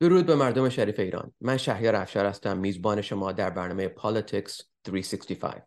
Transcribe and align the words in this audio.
درود 0.00 0.26
به 0.26 0.34
مردم 0.34 0.68
شریف 0.68 0.98
ایران 0.98 1.32
من 1.40 1.56
شهریار 1.56 1.96
افشار 1.96 2.26
هستم 2.26 2.58
میزبان 2.58 3.02
شما 3.02 3.32
در 3.32 3.50
برنامه 3.50 3.88
Politics 3.88 4.62
365 4.86 5.62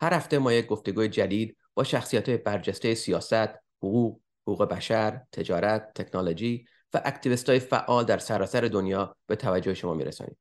هر 0.00 0.14
هفته 0.14 0.38
ما 0.38 0.52
یک 0.52 0.66
گفتگوی 0.66 1.08
جدید 1.08 1.56
با 1.74 1.84
شخصیت 1.84 2.30
برجسته 2.30 2.94
سیاست، 2.94 3.48
حقوق، 3.82 4.20
حقوق 4.42 4.64
بشر، 4.64 5.20
تجارت، 5.32 5.92
تکنولوژی 5.94 6.66
و 6.94 7.00
اکتیویست 7.04 7.48
های 7.48 7.58
فعال 7.58 8.04
در 8.04 8.18
سراسر 8.18 8.60
دنیا 8.60 9.16
به 9.26 9.36
توجه 9.36 9.74
شما 9.74 9.94
میرسانیم. 9.94 10.36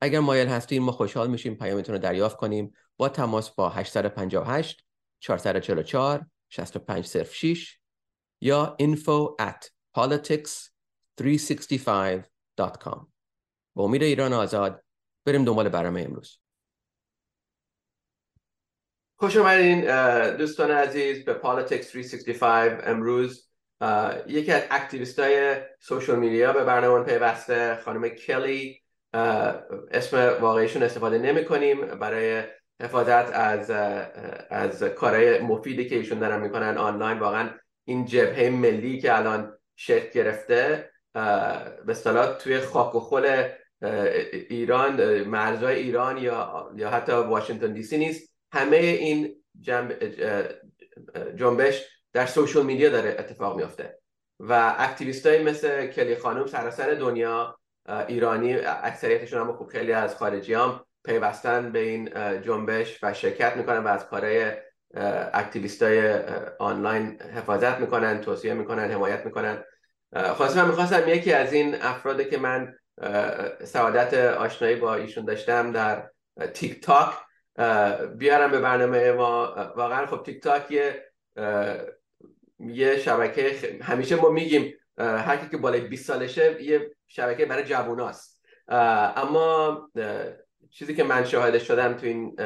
اگر 0.00 0.20
مایل 0.20 0.48
هستین 0.48 0.82
ما 0.82 0.92
خوشحال 0.92 1.30
میشیم 1.30 1.54
پیامتون 1.54 1.94
رو 1.94 2.00
دریافت 2.00 2.36
کنیم 2.36 2.72
با 2.96 3.08
تماس 3.08 3.50
با 3.50 3.68
858 3.68 4.84
444 5.20 6.26
6506 6.48 7.78
یا 8.40 8.76
info 8.82 9.42
at 9.42 9.68
politics 9.98 10.70
365.com 12.58 13.06
با 13.74 13.84
امید 13.84 14.02
ایران 14.02 14.32
آزاد 14.32 14.84
بریم 15.24 15.44
دنبال 15.44 15.68
برنامه 15.68 16.02
امروز. 16.02 16.40
خوش 19.16 19.36
آمدین 19.36 19.80
دوستان 20.36 20.70
عزیز 20.70 21.24
به 21.24 21.40
Politics 21.44 21.82
365 21.82 22.80
امروز 22.84 23.50
یکی 24.26 24.52
از 24.52 24.62
activist 24.70 25.18
های 25.18 25.56
social 25.80 26.16
media 26.16 26.52
به 26.52 26.64
برنامه 26.64 27.04
پیوسته 27.04 27.78
خانم 27.84 28.08
کلی. 28.08 28.82
اسم 29.90 30.38
واقعیشون 30.40 30.82
استفاده 30.82 31.18
نمی 31.18 31.44
کنیم 31.44 31.80
برای 31.98 32.44
حفاظت 32.82 33.32
از 33.32 33.70
از 34.50 34.82
کارهای 34.82 35.38
مفیدی 35.38 35.88
که 35.88 35.96
ایشون 35.96 36.18
دارن 36.18 36.40
می‌کنن 36.40 36.78
آنلاین 36.78 37.18
واقعا 37.18 37.50
این 37.84 38.04
جبهه 38.04 38.50
ملی 38.50 39.00
که 39.00 39.16
الان 39.16 39.58
شکل 39.76 40.10
گرفته 40.10 40.90
به 41.86 41.90
اصطلاح 41.90 42.32
توی 42.38 42.60
خاک 42.60 42.94
و 42.94 43.00
خل 43.00 43.48
ایران 44.32 45.20
مرزهای 45.22 45.76
ایران 45.76 46.18
یا 46.18 46.70
یا 46.76 46.90
حتی 46.90 47.12
واشنگتن 47.12 47.72
دی 47.72 47.82
سی 47.82 47.98
نیست. 47.98 48.36
همه 48.52 48.76
این 48.76 49.34
جنبش 51.34 51.84
در 52.12 52.26
social 52.26 52.62
media 52.62 52.88
داره 52.88 53.16
اتفاق 53.18 53.56
میافته. 53.56 53.98
و 54.40 54.74
activist 54.78 55.26
های 55.26 55.42
مثل 55.42 55.86
کلی 55.86 56.16
خانم 56.16 56.46
سراسر 56.46 56.94
دنیا 56.94 57.58
ایرانی 58.06 58.54
اکثریتشون 58.82 59.40
هم 59.40 59.52
خوب 59.52 59.68
خیلی 59.68 59.92
از 59.92 60.16
خارجی 60.16 60.54
هم 60.54 60.80
پیوستن 61.04 61.72
به 61.72 61.78
این 61.78 62.10
جنبش 62.42 62.98
و 63.02 63.14
شرکت 63.14 63.56
می‌کنن 63.56 63.78
و 63.78 63.88
از 63.88 64.06
کارهای 64.06 64.52
activist 65.34 65.82
های 65.82 66.18
آنلاین 66.58 67.22
حفاظت 67.22 67.78
می‌کنن 67.80 68.20
توصیه 68.20 68.54
می‌کنن 68.54 68.90
حمایت 68.90 69.24
می‌کنن. 69.24 69.64
خواستم 70.14 70.68
می‌خواستم 70.68 71.08
یکی 71.08 71.32
از 71.32 71.52
این 71.52 71.74
افرادی 71.82 72.24
که 72.24 72.38
من 72.38 72.74
سعادت 73.64 74.14
آشنایی 74.14 74.76
با 74.76 74.94
ایشون 74.94 75.24
داشتم 75.24 75.72
در 75.72 76.10
تیک 76.54 76.80
تاک 76.80 77.14
بیارم 78.16 78.50
به 78.50 78.60
برنامه 78.60 79.12
ما. 79.12 79.54
واقعا 79.76 80.06
خب 80.06 80.22
تیک 80.22 80.42
تاک 80.42 80.70
یه 80.70 81.02
یه 82.60 82.98
شبکه 82.98 83.78
همیشه 83.82 84.16
ما 84.16 84.28
میگیم 84.28 84.74
هر 84.98 85.36
که 85.36 85.56
بالای 85.56 85.80
20 85.80 86.06
سالشه 86.06 86.62
یه 86.62 86.90
شبکه 87.08 87.46
برای 87.46 87.64
جووناست. 87.64 88.42
اما 88.68 89.90
چیزی 90.70 90.94
که 90.94 91.04
من 91.04 91.24
شاهدش 91.24 91.68
شدم 91.68 91.92
تو 91.92 92.06
این 92.06 92.36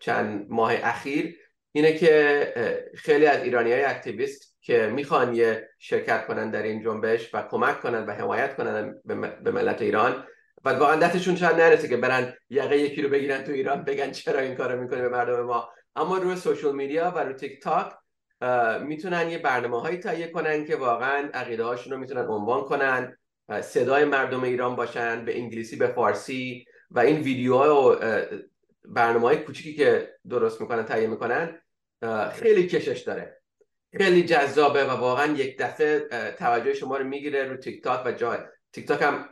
چند 0.00 0.46
ماه 0.48 0.72
اخیر 0.82 1.36
اینه 1.72 1.92
که 1.92 2.54
خیلی 2.96 3.26
از 3.26 3.42
ایرانی 3.42 3.72
های 3.72 3.84
اکتیویست 3.84 4.49
که 4.60 4.86
می‌خوان 4.86 5.34
یه 5.34 5.68
شرکت 5.78 6.26
کنن 6.26 6.50
در 6.50 6.62
این 6.62 6.82
جنبش 6.82 7.34
و 7.34 7.42
کمک 7.42 7.80
کنن 7.80 8.06
و 8.06 8.10
حمایت 8.12 8.56
کنن 8.56 8.94
به 9.44 9.50
ملت 9.50 9.82
ایران 9.82 10.26
و 10.64 10.68
واقعا 10.70 10.96
دستشون 10.96 11.36
شاید 11.36 11.56
نرسه 11.56 11.88
که 11.88 11.96
برن 11.96 12.34
یقه 12.50 12.78
یکی 12.78 13.02
رو 13.02 13.08
بگیرن 13.08 13.44
تو 13.44 13.52
ایران 13.52 13.84
بگن 13.84 14.10
چرا 14.10 14.40
این 14.40 14.54
کارو 14.54 14.80
می‌کنه 14.80 15.02
به 15.02 15.08
مردم 15.08 15.40
ما. 15.40 15.68
اما 15.96 16.18
روی 16.18 16.36
سوشال 16.36 16.74
میدیا 16.74 17.12
و 17.16 17.18
روی 17.18 17.34
تیک 17.34 17.62
تاک 17.62 17.92
می‌تونن 18.82 19.30
یه 19.30 19.38
برنامه 19.38 19.80
هایی 19.80 19.98
تهیه 19.98 20.28
کنن 20.28 20.64
که 20.64 20.76
واقعا 20.76 21.28
عقیده 21.34 21.64
هاشون 21.64 21.92
رو 21.92 21.98
می‌تونن 21.98 22.26
عنوان 22.26 22.64
کنن 22.64 23.16
صدای 23.60 24.04
مردم 24.04 24.44
ایران 24.44 24.76
باشن 24.76 25.24
به 25.24 25.38
انگلیسی 25.38 25.76
به 25.76 25.86
فارسی 25.86 26.64
و 26.90 26.98
این 27.00 27.20
ویدیوها 27.20 27.92
و 27.92 27.96
برنامه 28.84 29.26
های 29.26 29.36
کوچیکی 29.36 29.74
که 29.74 30.14
درست 30.28 30.60
می‌کنن 30.60 30.84
تهیه 30.84 31.06
می‌کنن 31.06 31.60
خیلی 32.32 32.66
کشش 32.66 33.00
داره. 33.00 33.39
خیلی 33.98 34.24
جذابه 34.24 34.84
و 34.84 34.90
واقعا 34.90 35.32
یک 35.32 35.58
دفعه 35.58 36.00
توجه 36.38 36.74
شما 36.74 36.96
رو 36.96 37.04
می‌گیره 37.04 37.44
رو 37.44 37.56
تیک 37.56 37.82
تاک 37.84 38.06
و 38.06 38.12
جای. 38.12 38.38
تیک 38.72 38.88
تاک 38.88 39.02
هم 39.02 39.28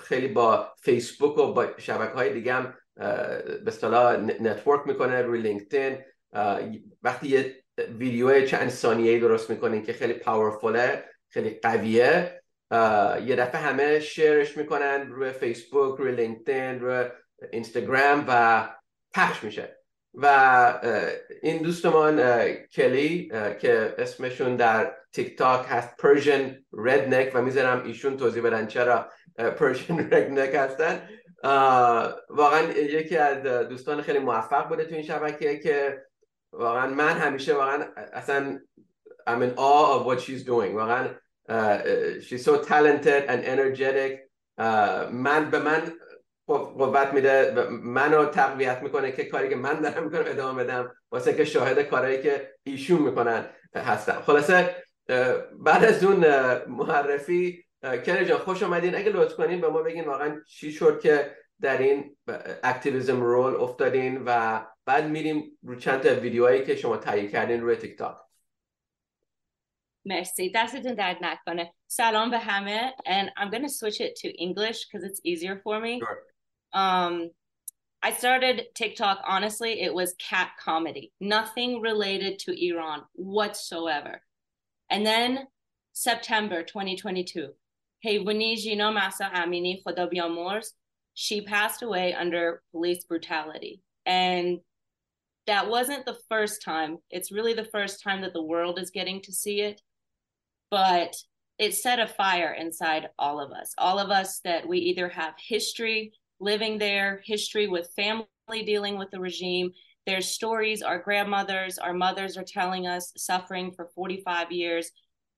خیلی 0.00 0.28
با 0.28 0.72
فیسبوک 0.82 1.38
و 1.38 1.52
با 1.52 1.66
شبکه 1.78 2.12
های 2.12 2.32
دیگه 2.32 2.54
هم 2.54 2.74
به 2.96 3.62
اصطلاح 3.66 4.16
network 4.16 4.86
می‌کنه 4.86 5.22
روی 5.22 5.40
لینکدین. 5.40 5.98
وقتی 7.02 7.28
یه 7.28 7.64
ویدیو 7.98 8.46
چند 8.46 8.68
ثانیه‌ای 8.68 9.18
درست 9.18 9.50
می‌کنین 9.50 9.82
که 9.82 9.92
خیلی 9.92 10.14
powerful 10.14 10.94
ه 10.94 11.04
خیلی 11.28 11.50
قویه 11.50 12.42
یه 13.26 13.36
دفعه 13.36 13.60
همه 13.60 14.00
شیرش 14.00 14.56
می‌کنن 14.56 15.08
روی 15.10 15.30
فیسبوک 15.30 15.98
روی 15.98 16.12
لینکدین 16.12 16.80
روی 16.80 17.04
اینستاگرام 17.52 18.24
و 18.28 18.68
پخش 19.14 19.44
میشه. 19.44 19.77
و 20.20 20.80
این 21.42 21.62
دوستمان 21.62 22.42
کلی 22.52 23.28
که 23.60 23.94
اسمشون 23.98 24.56
در 24.56 24.92
تیک 25.12 25.38
تاک 25.38 25.66
هست 25.68 25.96
Persian 25.96 26.64
Redneck 26.72 27.30
و 27.34 27.42
می‌ذارم 27.42 27.82
ایشون 27.84 28.16
توضیح 28.16 28.42
بدن 28.42 28.66
چرا 28.66 29.08
Persian 29.36 29.98
Redneck 29.98 30.54
هستن. 30.64 31.08
واقعا 32.30 32.62
یکی 32.72 33.16
از 33.16 33.68
دوستان 33.68 34.02
خیلی 34.02 34.18
موفق 34.18 34.68
بوده 34.68 34.84
تو 34.84 34.94
این 34.94 35.04
شبکه 35.04 35.58
که 35.58 36.02
واقعا 36.52 36.86
من 36.86 37.18
همیشه 37.18 37.54
واقعا 37.54 37.84
اصلا 38.12 38.60
I'm 39.28 39.42
in 39.42 39.52
awe 39.56 39.98
of 39.98 40.06
what 40.06 40.20
she's 40.20 40.44
doing. 40.44 40.74
واقعا 40.74 41.08
she's 42.20 42.44
so 42.44 42.64
talented 42.64 43.24
and 43.28 43.44
energetic. 43.44 44.28
من 45.12 45.50
به 45.50 45.58
من 45.58 45.92
قوت 46.56 47.14
میده 47.14 47.54
منو 47.70 48.24
تقویت 48.24 48.82
می‌کنه 48.82 49.12
که 49.12 49.24
کاری 49.24 49.48
که 49.48 49.56
من 49.56 49.80
دارم 49.80 50.04
می‌کنم 50.04 50.24
ادامه 50.26 50.64
بدم 50.64 50.94
واسه 51.10 51.34
که 51.34 51.44
شاهد 51.44 51.82
کارهایی 51.82 52.22
که 52.22 52.54
ایشون 52.62 53.02
می‌کنن 53.02 53.50
هستم. 53.74 54.22
خلاصه 54.26 54.76
بعد 55.52 55.84
از 55.84 56.04
اون 56.04 56.26
معرفی 56.64 57.64
کنی 57.82 58.24
جان 58.24 58.38
خوش 58.38 58.62
آمدین 58.62 58.94
اگه 58.94 59.10
لطف 59.10 59.34
کنین 59.34 59.60
به 59.60 59.68
ما 59.68 59.82
بگین 59.82 60.04
واقعا 60.04 60.40
چی 60.46 60.72
شد 60.72 61.00
که 61.00 61.36
در 61.60 61.78
این 61.78 62.16
اکتیویزم 62.62 63.20
رول 63.20 63.56
افتادین 63.56 64.22
و 64.26 64.60
بعد 64.86 65.04
میریم 65.04 65.58
رو 65.62 65.76
چند 65.76 66.00
تا 66.00 66.20
ویدیوهایی 66.20 66.64
که 66.64 66.76
شما 66.76 66.96
تهیه 66.96 67.28
کردین 67.28 67.60
روی 67.60 67.76
تیک 67.76 67.98
تاک 67.98 68.16
مرسی. 70.04 70.52
دستتون 70.54 70.94
درد 70.94 71.16
نکنه. 71.20 71.74
سلام 71.86 72.30
به 72.30 72.38
همه. 72.38 72.94
And 73.06 73.30
I'm 73.36 73.50
going 73.50 73.62
to 73.62 73.68
switch 73.68 74.00
it 74.00 74.16
to 74.16 74.28
English 74.28 74.86
because 74.86 75.04
it's 75.08 75.20
easier 75.24 75.60
for 75.64 75.80
me. 75.80 75.98
Sure. 75.98 76.18
Um 76.72 77.30
I 78.02 78.12
started 78.12 78.66
TikTok 78.74 79.20
honestly 79.26 79.80
it 79.80 79.92
was 79.92 80.14
cat 80.18 80.52
comedy. 80.62 81.12
Nothing 81.20 81.80
related 81.80 82.38
to 82.40 82.66
Iran 82.66 83.02
whatsoever. 83.14 84.22
And 84.90 85.04
then 85.04 85.46
September 85.92 86.62
2022 86.62 87.50
Hayvani 88.06 88.56
Jina 88.56 88.92
Masa 88.92 89.32
Amini 89.32 89.82
Khoda 89.82 90.12
Biamors 90.12 90.68
she 91.20 91.40
passed 91.40 91.82
away 91.82 92.14
under 92.14 92.62
police 92.70 93.02
brutality. 93.02 93.82
And 94.06 94.60
that 95.48 95.68
wasn't 95.68 96.06
the 96.06 96.16
first 96.28 96.62
time. 96.62 96.98
It's 97.10 97.32
really 97.32 97.54
the 97.54 97.64
first 97.64 98.04
time 98.04 98.20
that 98.20 98.32
the 98.32 98.42
world 98.42 98.78
is 98.78 98.92
getting 98.92 99.20
to 99.22 99.32
see 99.32 99.62
it. 99.62 99.80
But 100.70 101.16
it 101.58 101.74
set 101.74 101.98
a 101.98 102.06
fire 102.06 102.52
inside 102.52 103.08
all 103.18 103.40
of 103.40 103.50
us. 103.50 103.74
All 103.78 103.98
of 103.98 104.10
us 104.10 104.38
that 104.44 104.68
we 104.68 104.78
either 104.78 105.08
have 105.08 105.34
history 105.44 106.12
living 106.40 106.78
there, 106.78 107.20
history 107.24 107.68
with 107.68 107.92
family 107.96 108.26
dealing 108.48 108.98
with 108.98 109.10
the 109.10 109.20
regime. 109.20 109.70
There's 110.06 110.28
stories 110.28 110.82
our 110.82 110.98
grandmothers, 110.98 111.78
our 111.78 111.92
mothers 111.92 112.36
are 112.36 112.44
telling 112.44 112.86
us, 112.86 113.12
suffering 113.16 113.72
for 113.72 113.90
45 113.94 114.52
years. 114.52 114.90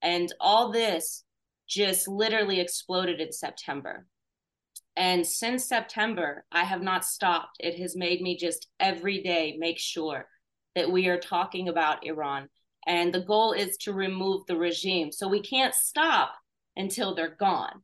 And 0.03 0.33
all 0.41 0.71
this 0.71 1.25
just 1.69 2.09
literally 2.09 2.61
exploded 2.61 3.21
in 3.21 3.33
September. 3.33 4.07
And 4.97 5.27
since 5.27 5.65
September, 5.65 6.45
I 6.53 6.65
have 6.65 6.83
not 6.83 7.05
stopped. 7.05 7.57
It 7.61 7.79
has 7.79 7.97
made 7.97 8.21
me 8.21 8.37
just 8.37 8.69
every 8.79 9.23
day 9.23 9.57
make 9.59 9.79
sure 9.79 10.27
that 10.75 10.91
we 10.91 11.09
are 11.09 11.19
talking 11.19 11.69
about 11.69 12.07
Iran. 12.07 12.49
And 12.87 13.13
the 13.13 13.21
goal 13.21 13.53
is 13.53 13.77
to 13.79 13.93
remove 13.93 14.47
the 14.47 14.57
regime. 14.57 15.13
So 15.13 15.29
we 15.29 15.41
can't 15.41 15.75
stop 15.75 16.35
until 16.77 17.15
they're 17.15 17.37
gone. 17.39 17.83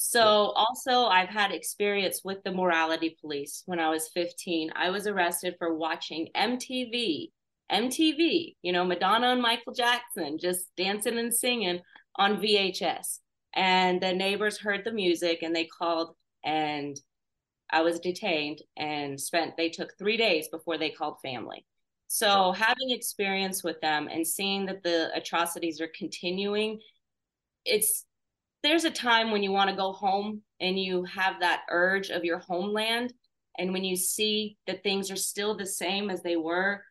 So 0.00 0.52
also 0.54 1.06
I've 1.06 1.28
had 1.28 1.50
experience 1.50 2.22
with 2.24 2.42
the 2.44 2.52
morality 2.52 3.16
police 3.20 3.64
when 3.66 3.80
I 3.80 3.90
was 3.90 4.08
15. 4.14 4.70
I 4.76 4.90
was 4.90 5.06
arrested 5.08 5.56
for 5.58 5.74
watching 5.74 6.28
MTV. 6.36 7.32
MTV, 7.70 8.54
you 8.62 8.72
know, 8.72 8.84
Madonna 8.84 9.28
and 9.32 9.42
Michael 9.42 9.74
Jackson 9.74 10.38
just 10.38 10.68
dancing 10.76 11.18
and 11.18 11.34
singing 11.34 11.80
on 12.16 12.40
VHS. 12.40 13.20
and 13.54 14.00
the 14.00 14.12
neighbors 14.12 14.58
heard 14.58 14.84
the 14.84 14.92
music 14.92 15.42
and 15.42 15.54
they 15.54 15.64
called 15.64 16.14
and 16.44 17.00
I 17.70 17.82
was 17.82 18.00
detained 18.00 18.62
and 18.76 19.20
spent 19.20 19.56
they 19.56 19.68
took 19.68 19.98
3 19.98 20.16
days 20.16 20.48
before 20.48 20.78
they 20.78 20.90
called 20.90 21.20
family. 21.20 21.66
So 22.06 22.52
having 22.52 22.90
experience 22.90 23.62
with 23.62 23.80
them 23.80 24.08
and 24.10 24.26
seeing 24.26 24.66
that 24.66 24.82
the 24.82 25.10
atrocities 25.14 25.80
are 25.80 25.90
continuing 25.98 26.80
it's 27.64 28.04
there's 28.63 28.85
a 28.85 28.91
time 28.91 29.31
when 29.31 29.43
you 29.43 29.51
want 29.51 29.69
to 29.69 29.75
go 29.75 29.91
home 29.91 30.41
and 30.59 30.79
you 30.79 31.03
have 31.03 31.39
that 31.41 31.63
urge 31.69 32.09
of 32.09 32.23
your 32.23 32.39
homeland 32.39 33.13
and 33.57 33.71
when 33.71 33.83
you 33.83 33.95
see 33.95 34.57
that 34.67 34.83
things 34.83 35.11
are 35.11 35.15
still 35.15 35.55
the 35.55 35.65
same 35.65 36.09
as 36.09 36.21
they 36.23 36.37
were 36.37 36.83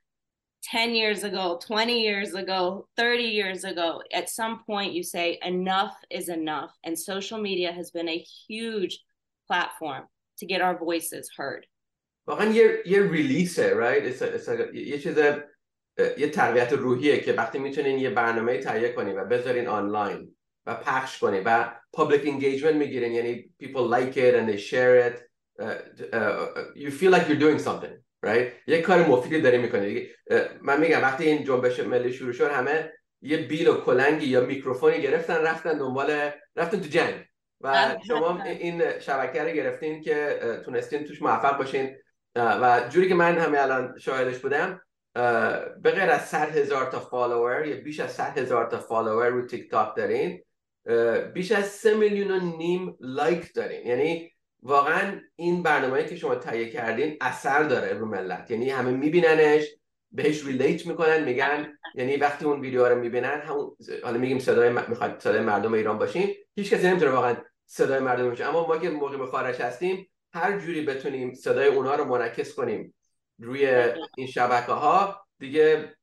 10 0.64 0.94
years 0.94 1.24
ago, 1.24 1.58
20 1.60 2.00
years 2.00 2.34
ago, 2.34 2.86
30 2.96 3.22
years 3.24 3.64
ago, 3.64 4.00
at 4.12 4.28
some 4.28 4.62
point 4.64 4.92
you 4.92 5.02
say 5.02 5.38
enough 5.42 5.96
is 6.10 6.28
enough. 6.28 6.70
And 6.84 6.96
social 6.96 7.38
media 7.40 7.72
has 7.72 7.90
been 7.90 8.08
a 8.08 8.24
huge 8.46 9.00
platform 9.48 10.04
to 10.38 10.46
get 10.46 10.60
our 10.60 10.78
voices 10.78 11.30
heard. 11.36 11.66
واقعا 12.26 12.50
یه 12.50 12.82
یه 12.86 13.02
ریلیسه 13.10 13.74
right 13.74 14.04
it's 14.04 14.22
a, 14.22 14.26
it's 14.26 14.48
a, 14.48 14.74
یه 14.74 14.98
چیز 14.98 15.18
یه 16.18 16.28
تربیت 16.28 16.72
روحیه 16.72 17.20
که 17.20 17.32
وقتی 17.32 17.58
میتونین 17.58 17.98
یه 17.98 18.10
برنامه 18.10 18.58
تهیه 18.58 18.92
کنین 18.92 19.18
و 19.18 19.24
بذارین 19.24 19.66
آنلاین 19.66 20.35
و 20.67 20.75
پخش 20.75 21.19
کنین 21.19 21.43
و 21.45 21.71
public 21.97 22.21
engagement 22.21 22.75
می‌گیرین 22.75 23.11
یعنی 23.11 23.53
people 23.63 23.91
like 23.95 24.17
it 24.17 24.35
and 24.35 24.49
they 24.49 24.57
share 24.57 24.95
it. 25.07 25.15
Uh, 25.59 25.65
uh, 26.17 26.35
you 26.75 26.91
feel 26.99 27.11
like 27.15 27.25
you're 27.27 27.43
doing 27.45 27.59
something 27.59 27.95
right? 28.25 28.53
یه 28.67 28.81
کار 28.81 29.07
مفیدی 29.07 29.41
داری 29.41 29.57
می‌کنی. 29.57 30.07
من 30.61 30.79
میگم 30.79 31.01
وقتی 31.01 31.25
این 31.25 31.43
جنبش 31.43 31.79
ملی 31.79 32.13
شروع 32.13 32.33
شد 32.33 32.51
همه 32.51 32.93
یه 33.21 33.37
بیل 33.37 33.67
و 33.67 33.81
کلنگی 33.81 34.27
یا 34.27 34.41
میکروفونی 34.41 35.01
گرفتن 35.01 35.35
رفتن 35.35 35.77
دنبال 35.77 36.31
رفتن 36.55 36.79
تو 36.79 36.87
جنگ. 36.89 37.25
و 37.61 37.95
شما 38.07 38.43
این 38.43 38.99
شبکه 38.99 39.43
رو 39.43 39.49
گرفتین 39.49 40.01
که 40.01 40.39
تونستین 40.65 41.03
توش 41.03 41.21
موفق 41.21 41.57
باشین. 41.57 41.95
و 42.35 42.81
جوری 42.89 43.07
که 43.09 43.15
من 43.15 43.37
همه 43.37 43.61
الان 43.61 43.97
شاهدش 43.99 44.39
بودم 44.39 44.81
به 45.81 45.91
غیر 45.91 46.09
از 46.09 46.21
100 46.21 46.57
هزار 46.57 46.91
تا 46.91 46.99
follower 46.99 47.65
یا 47.65 47.81
بیش 47.81 47.99
از 47.99 48.11
100 48.11 48.37
هزار 48.37 48.65
تا 48.65 48.79
follower 48.79 49.27
رو 49.27 49.45
تیک 49.45 49.71
تاک 49.71 49.95
دارین. 49.95 50.43
بیش 51.33 51.51
از 51.51 51.65
3 51.65 51.93
میلیون 51.93 52.31
و 52.31 52.57
نیم 52.57 52.97
لایک 52.99 53.53
دارین. 53.53 53.87
یعنی 53.87 54.31
واقعا 54.63 55.21
این 55.35 55.63
برنامه 55.63 56.05
که 56.05 56.15
شما 56.15 56.35
تهیه 56.35 56.69
کردین 56.69 57.17
اثر 57.21 57.63
داره 57.63 57.93
رو 57.93 58.05
ملت. 58.05 58.51
یعنی 58.51 58.69
همه 58.69 58.91
میبیننش 58.91 59.65
بهش 60.11 60.45
ریلیت 60.45 60.87
می‌کنن 60.87 61.23
میگن 61.23 61.77
یعنی 61.95 62.17
وقتی 62.17 62.45
اون 62.45 62.61
ویدیو 62.61 62.85
رو 62.85 62.99
می‌بینن 62.99 63.41
همون 63.41 63.75
حالا 64.03 64.17
میگیم 64.17 64.39
صدای 64.39 64.69
م... 64.69 64.85
می‌خواد 64.87 65.19
صدای 65.19 65.41
مردم 65.41 65.73
ایران 65.73 65.97
باشیم 65.97 66.35
هیچ 66.55 66.73
کسی 66.73 66.87
نمی‌تونه 66.87 67.11
واقعا 67.11 67.37
صدای 67.65 67.99
مردم 67.99 68.29
باشه 68.29 68.45
اما 68.45 68.67
ما 68.67 68.77
که 68.77 68.89
موقع 68.89 69.25
خارج 69.25 69.61
هستیم 69.61 70.09
هر 70.33 70.59
جوری 70.59 70.81
بتونیم 70.81 71.33
صدای 71.33 71.67
اونها 71.67 71.95
رو 71.95 72.05
منعکس 72.05 72.53
کنیم 72.53 72.93
روی 73.39 73.67
این 74.17 74.27
شبکه 74.27 74.71
ها 74.71 75.25
دیگه 75.39 75.95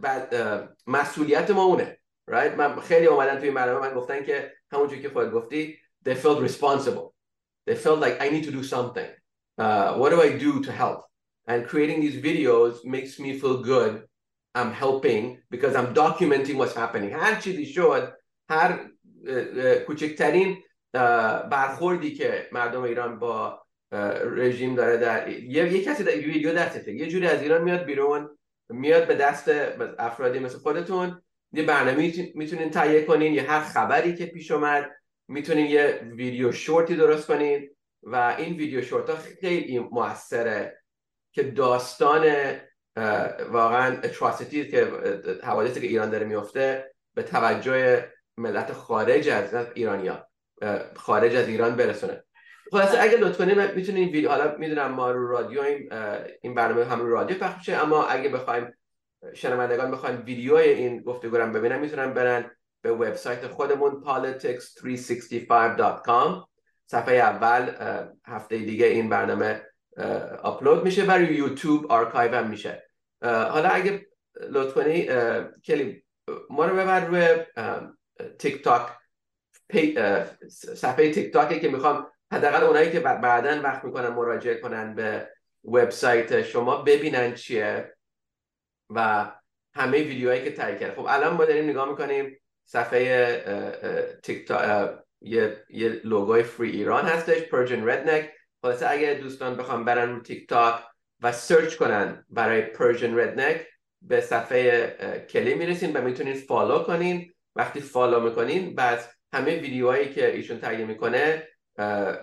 بعد 0.00 0.34
مسئولیت 0.86 1.50
ما 1.50 1.64
اونه. 1.64 1.98
Right? 2.30 2.58
من 2.58 2.80
خیلی 2.80 3.06
اومدن 3.06 3.38
توی 3.38 3.50
برنامه 3.50 3.88
من 3.88 3.94
گفتن 3.94 4.24
که 4.24 4.52
همونجوری 4.72 5.02
که 5.02 5.08
خودت 5.08 5.30
گفتی 5.30 5.78
they 6.08 6.14
felt 6.14 6.40
responsible. 6.40 7.14
They 7.66 7.76
felt 7.76 8.00
like 8.00 8.20
I 8.20 8.28
need 8.28 8.44
to 8.44 8.50
do 8.50 8.62
something. 8.62 9.10
Uh, 9.58 9.94
what 9.94 10.10
do 10.10 10.20
I 10.20 10.30
do 10.36 10.62
to 10.62 10.72
help? 10.72 11.00
And 11.46 11.66
creating 11.66 12.00
these 12.00 12.18
videos 12.28 12.84
makes 12.84 13.18
me 13.18 13.38
feel 13.38 13.62
good. 13.62 13.92
I'm 14.54 14.72
helping 14.72 15.38
because 15.50 15.74
I'm 15.74 15.94
documenting 15.94 16.56
what's 16.56 16.74
happening. 16.74 17.10
هر 17.12 17.40
چیزی 17.40 17.66
شد 17.66 18.12
هر 18.50 18.90
کوچکترین 19.86 20.62
برخوردی 21.50 22.14
که 22.14 22.48
مردم 22.52 22.82
ایران 22.82 23.18
با 23.18 23.62
رژیم 24.24 24.74
داره 24.74 24.96
در 24.96 25.28
یه, 25.28 25.84
کسی 25.84 26.04
در 26.04 26.12
ویدیو 26.12 26.54
دستته. 26.54 26.94
یه 26.94 27.08
جوری 27.08 27.26
از 27.26 27.42
ایران 27.42 27.62
میاد 27.62 27.84
بیرون 27.84 28.38
میاد 28.70 29.06
به 29.08 29.14
دست 29.14 29.50
افرادی 29.98 30.38
مثل 30.38 30.58
خودتون. 30.58 31.22
یه 31.52 31.62
برنامه 31.62 32.12
می‌تونین 32.34 32.70
تهیه 32.70 33.04
کنین 33.04 33.34
یه 33.34 33.42
هر 33.42 33.60
خبری 33.60 34.14
که 34.14 34.26
پیش 34.26 34.50
اومد. 34.50 34.90
می‌تونین 35.28 35.66
یه 35.66 36.00
ویدیو 36.16 36.52
شورتی 36.52 36.96
درست 36.96 37.26
کنین 37.26 37.70
و 38.02 38.34
این 38.38 38.56
ویدیو 38.56 38.82
شورت 38.82 39.10
ها 39.10 39.16
خیلی 39.40 39.78
موثره 39.78 40.78
که 41.32 41.42
داستان 41.42 42.34
واقعا 43.50 43.96
اتراسیتی 43.98 44.68
که 44.68 44.88
حوادثی 45.42 45.80
که 45.80 45.86
ایران 45.86 46.10
داره 46.10 46.26
میفته 46.26 46.92
به 47.14 47.22
توجه 47.22 48.04
ملت 48.36 48.72
خارج 48.72 49.28
از 49.28 49.54
ایرانیا 49.74 50.28
خارج 50.96 51.36
از 51.36 51.48
ایران 51.48 51.76
برسونه. 51.76 52.24
خلاصه 52.70 53.02
اگه 53.02 53.16
لطف 53.16 53.38
کنید 53.38 53.74
می‌تونید 53.74 54.12
ویدیو 54.12 54.30
حالا 54.30 54.56
می‌دونم 54.58 54.90
ما 54.90 55.10
رو 55.10 55.28
رادیو 55.28 55.62
این 56.42 56.54
برنامه 56.54 56.84
هم 56.84 57.00
رو 57.00 57.10
رادیو 57.10 57.38
پخش 57.38 57.68
اما 57.68 58.04
اگه 58.04 58.28
بخوایم 58.28 58.72
شنوندگان 59.34 59.90
بخواین 59.90 60.16
ویدیو 60.16 60.54
این 60.54 61.02
گفتگو 61.02 61.36
رو 61.36 61.52
ببینن 61.52 61.78
می‌تونن 61.78 62.14
برن 62.14 62.50
به 62.82 62.92
وبسایت 62.92 63.46
خودمون 63.46 64.04
politics365.com 64.06 66.48
صفحه 66.86 67.14
اول 67.14 67.70
هفته 68.26 68.58
دیگه 68.58 68.86
این 68.86 69.08
برنامه 69.08 69.66
آپلود 70.42 70.84
میشه 70.84 71.04
و 71.04 71.10
روی 71.10 71.34
یوتیوب 71.34 71.92
آرکایو 71.92 72.34
هم 72.34 72.50
میشه. 72.50 72.88
حالا 73.22 73.68
اگه 73.68 74.06
لطف 74.50 74.74
کنی 74.74 75.08
کلی 75.64 76.04
ما 76.50 76.66
رو 76.66 76.76
ببر 76.76 77.06
روی 77.06 77.36
تیک 78.38 78.64
تاک 78.64 78.88
صفحه 80.74 81.12
تیک 81.12 81.32
تاکی 81.32 81.60
که 81.60 81.68
می‌خوام 81.68 82.06
حداقل 82.32 82.64
اونایی 82.64 82.90
که 82.90 83.00
بعدا 83.00 83.60
وقت 83.64 83.84
می‌کنن 83.84 84.08
مراجعه 84.08 84.54
کنن 84.54 84.94
به 84.94 85.28
وبسایت 85.64 86.42
شما 86.42 86.82
ببینن 86.82 87.34
چیه. 87.34 87.94
و 88.94 89.30
همه 89.74 89.98
ویدیوهایی 89.98 90.44
که 90.44 90.52
تهیه 90.52 90.78
کرده 90.78 90.94
خب 90.94 91.06
الان 91.08 91.34
ما 91.34 91.44
داریم 91.44 91.70
نگاه 91.70 91.90
می‌کنیم 91.90 92.38
صفحه 92.64 93.44
تیک 94.22 94.52
یه, 95.20 95.64
یه 95.70 95.88
لوگوی 96.04 96.42
Free 96.42 96.70
Iran 96.70 97.04
هستش 97.04 97.42
Persian 97.42 97.88
Redneck 97.88 98.30
خلاصه 98.62 98.90
اگه 98.90 99.14
دوستان 99.14 99.56
بخوام 99.56 99.84
برن 99.84 100.14
رو 100.14 100.20
تیک 100.20 100.48
تاک 100.48 100.74
و 101.20 101.32
search 101.32 101.76
کنن 101.76 102.24
برای 102.30 102.62
Persian 102.62 103.18
Redneck 103.18 103.66
به 104.02 104.20
صفحه 104.20 104.96
کلی 105.30 105.54
می‌رسین 105.54 105.96
و 105.96 106.00
می‌تونین 106.00 106.34
follow 106.34 106.78
کنین. 106.78 107.32
وقتی 107.56 107.80
follow 107.80 108.20
می‌کنین 108.20 108.74
بعد 108.74 109.14
همه 109.32 109.60
ویدیوهایی 109.60 110.10
که 110.10 110.34
ایشون 110.34 110.58
تهیه 110.58 110.84
می‌کنه 110.84 111.48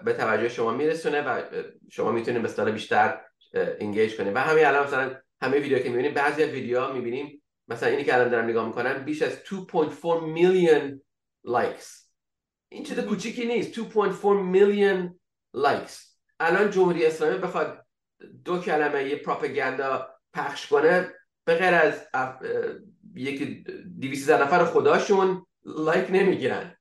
به 0.03 0.13
توجه 0.17 0.49
شما 0.49 0.71
میرسونه 0.71 1.21
و 1.21 1.41
شما 1.91 2.11
می‌تونید 2.11 2.55
به 2.55 2.71
بیشتر 2.71 3.21
engage 3.53 4.17
کنید 4.17 4.35
و 4.35 4.39
همین 4.39 4.65
الان 4.65 4.87
مثلا 4.87 5.15
همه 5.41 5.59
ویدیو 5.59 5.79
که 5.79 5.89
می‌بینیم 5.89 6.13
بعضی 6.13 6.43
از 6.43 6.49
ویدیوها 6.49 6.93
می‌بینیم 6.93 7.43
مثلا 7.67 7.89
اینی 7.89 8.03
که 8.03 8.13
الان 8.13 8.29
دارم 8.29 8.45
نگاه 8.45 8.67
می‌کنم 8.67 9.05
بیش 9.05 9.21
از 9.21 9.43
2.4 9.43 10.23
میلیون 10.23 11.01
likes. 11.43 12.09
این 12.71 12.83
چیز 12.83 12.99
کوچیکی 12.99 13.45
نیست. 13.45 13.73
2.4 13.73 14.25
میلیون 14.25 15.19
likes. 15.53 16.17
الان 16.39 16.71
جمهوری 16.71 17.05
اسلامی 17.05 17.37
بخواد 17.37 17.85
دو 18.45 18.61
کلمه 18.61 19.03
یه 19.03 19.15
پروپاگاندا 19.15 20.09
پخش 20.33 20.67
کنه 20.67 21.13
به 21.45 21.55
غیر 21.55 21.73
از 21.73 22.07
یکی 23.15 23.63
200 23.99 24.29
نفر 24.29 24.65
خودشون 24.65 25.45
like 25.65 26.07
نمی‌گیرن. 26.11 26.75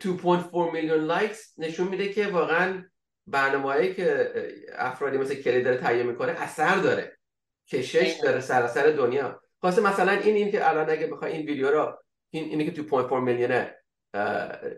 2.4 0.00 0.72
میلیون 0.72 1.00
likes 1.00 1.58
نشون 1.58 1.88
میده 1.88 2.12
که 2.12 2.26
واقعا 2.26 2.84
برنامه‌ای 3.26 3.94
که 3.94 4.32
افرادی 4.72 5.18
مثل 5.18 5.34
کلی 5.34 5.76
تهیه 5.76 6.02
می‌کنه 6.02 6.32
اثر 6.32 6.76
داره. 6.76 7.18
کشش 7.72 8.20
داره 8.22 8.40
سراسر 8.40 8.90
دنیا. 8.90 9.42
خواسته 9.60 9.82
مثلا 9.82 10.12
این 10.12 10.36
این 10.36 10.50
که 10.50 10.68
الان 10.68 10.90
اگه 10.90 11.06
بخوای 11.06 11.32
این 11.32 11.46
ویدیو 11.46 11.70
رو 11.70 12.02
این 12.30 12.44
اینی 12.44 12.70
که 12.70 12.82
2.4 12.82 13.12
میلیونه 13.12 13.76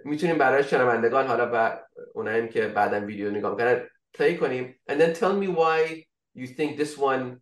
می‌تونیم 0.04 0.38
برای 0.38 0.64
شنوندگان 0.64 1.26
حالا 1.26 1.50
و 1.54 1.82
اونایی 2.14 2.48
که 2.48 2.68
بعدا 2.68 3.06
ویدیو 3.06 3.30
نگاه 3.30 3.50
می‌کنن 3.50 3.88
play 4.14 4.36
کنیم. 4.36 4.80
And 4.90 4.94
then 4.94 5.14
tell 5.14 5.32
me 5.32 5.48
why 5.48 6.04
you 6.34 6.46
think 6.46 6.78
this 6.78 6.98
one 6.98 7.40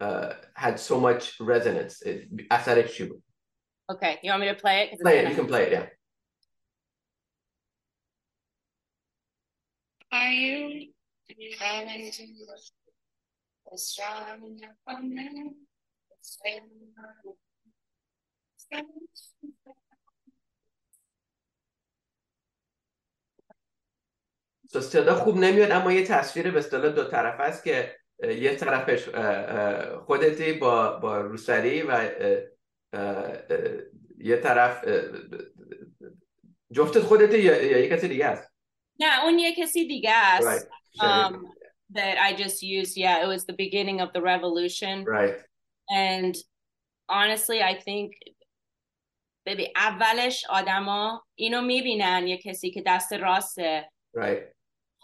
uh, 0.00 0.32
had 0.54 0.78
so 0.78 1.00
much 1.00 1.40
resonance. 1.40 2.06
اثرش 2.50 2.96
چی 2.96 3.04
بود؟ 3.04 3.22
Okay, 3.92 4.18
you 4.22 4.30
want 4.30 4.40
me 4.40 4.48
to 4.48 4.60
play 4.64 4.76
it? 4.82 5.00
Play 5.00 5.18
it, 5.18 5.28
you 5.30 5.36
can 5.36 5.46
play 5.46 5.62
it, 5.66 5.72
yeah. 5.72 5.86
Are 10.12 10.32
you 10.32 10.88
strong 13.76 14.58
صدا 24.80 25.14
خوب 25.14 25.36
نمیاد 25.36 25.70
اما 25.70 25.92
یه 25.92 26.06
تصویر 26.06 26.50
به 26.50 26.58
اصطلاح 26.58 26.92
دو 26.92 27.04
طرف 27.04 27.40
است 27.40 27.64
که 27.64 27.96
یه 28.20 28.56
طرفش 28.56 29.08
خودتی 30.06 30.52
با 30.52 30.98
با 30.98 31.20
روسری 31.20 31.82
و 31.82 32.10
یه 34.18 34.36
طرف 34.36 34.84
جفتت 36.72 37.00
خودت 37.00 37.34
یا 37.34 37.78
یه 37.80 37.88
کسی 37.88 38.08
دیگه 38.08 38.26
است؟ 38.26 38.52
نه 39.00 39.24
اون 39.24 39.38
یه 39.38 39.54
کسی 39.54 39.88
دیگه 39.88 40.12
است. 40.14 40.68
Right. 40.68 41.57
um, 41.87 41.87
that 41.97 42.17
I 42.17 42.33
just 42.43 42.61
used 42.63 42.97
yeah 42.97 43.23
it 43.23 43.27
was 43.27 43.45
the 43.45 43.53
beginning 43.53 44.01
of 44.01 44.09
the 44.13 44.21
revolution 44.21 45.03
right 45.05 45.35
and 45.89 46.35
honestly 47.09 47.61
I 47.61 47.73
think 47.87 48.11
ببین 49.45 49.67
اولش 49.75 50.45
آدما 50.49 51.25
اینو 51.35 51.61
میبینن 51.61 52.27
یه 52.27 52.37
کسی 52.37 52.71
که 52.71 52.83
دست 52.85 53.13
راسته 53.13 53.89
right 54.17 54.43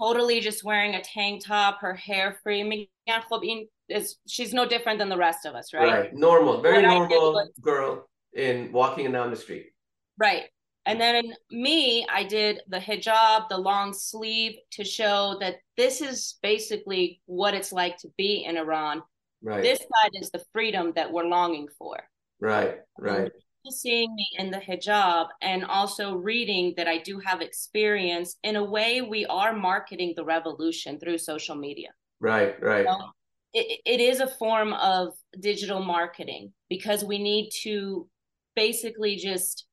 totally 0.01 0.39
just 0.41 0.63
wearing 0.63 0.95
a 0.95 1.01
tank 1.01 1.43
top 1.43 1.75
her 1.81 1.93
hair 1.93 2.39
free 2.43 2.63
میگن 2.63 3.19
خب 3.29 3.41
این 3.43 3.69
is 3.91 4.15
she's 4.27 4.53
no 4.53 4.65
different 4.65 4.99
than 4.99 5.09
the 5.09 5.17
rest 5.17 5.45
of 5.45 5.53
us 5.55 5.73
right 5.73 5.93
right 5.93 6.13
normal 6.13 6.61
very 6.61 6.83
What 6.83 6.85
I 6.85 6.88
did 6.88 7.09
normal 7.09 7.33
was- 7.33 7.59
girl 7.71 7.91
in 8.45 8.71
walking 8.71 9.11
down 9.11 9.29
the 9.35 9.41
street 9.45 9.67
Right. 10.27 10.45
And 10.86 11.00
then 11.00 11.32
me, 11.50 12.06
I 12.12 12.24
did 12.24 12.60
the 12.68 12.78
hijab, 12.78 13.48
the 13.48 13.56
long 13.56 13.92
sleeve 13.92 14.56
to 14.72 14.84
show 14.84 15.38
that 15.40 15.56
this 15.76 16.02
is 16.02 16.36
basically 16.42 17.22
what 17.26 17.54
it's 17.54 17.72
like 17.72 17.96
to 17.98 18.08
be 18.18 18.44
in 18.44 18.56
Iran. 18.56 19.02
right 19.42 19.62
This 19.62 19.78
side 19.78 20.12
is 20.14 20.30
the 20.30 20.44
freedom 20.52 20.92
that 20.96 21.10
we're 21.10 21.24
longing 21.24 21.68
for. 21.78 21.96
right 22.40 22.80
right 22.98 23.32
Seeing 23.70 24.14
me 24.14 24.28
in 24.36 24.50
the 24.50 24.58
hijab 24.58 25.28
and 25.40 25.64
also 25.64 26.16
reading 26.16 26.74
that 26.76 26.86
I 26.86 26.98
do 26.98 27.18
have 27.20 27.40
experience, 27.40 28.36
in 28.42 28.56
a 28.56 28.64
way, 28.64 29.00
we 29.00 29.24
are 29.24 29.54
marketing 29.54 30.12
the 30.16 30.24
revolution 30.24 31.00
through 31.00 31.16
social 31.16 31.56
media. 31.56 31.90
right 32.20 32.62
right 32.62 32.86
So 32.86 32.94
it, 33.54 33.80
it 33.86 34.00
is 34.00 34.20
a 34.20 34.26
form 34.26 34.74
of 34.74 35.14
digital 35.40 35.82
marketing 35.82 36.52
because 36.68 37.04
we 37.04 37.18
need 37.18 37.50
to 37.62 38.06
basically 38.54 39.16
just 39.16 39.66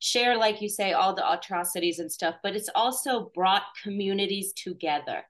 share, 0.00 0.36
like 0.36 0.60
you 0.60 0.68
say, 0.68 0.92
all 0.92 1.14
the 1.14 1.32
atrocities 1.32 1.98
and 1.98 2.10
stuff, 2.10 2.36
but 2.42 2.54
it's 2.54 2.70
also 2.74 3.30
brought 3.34 3.64
communities 3.82 4.52
together. 4.52 5.24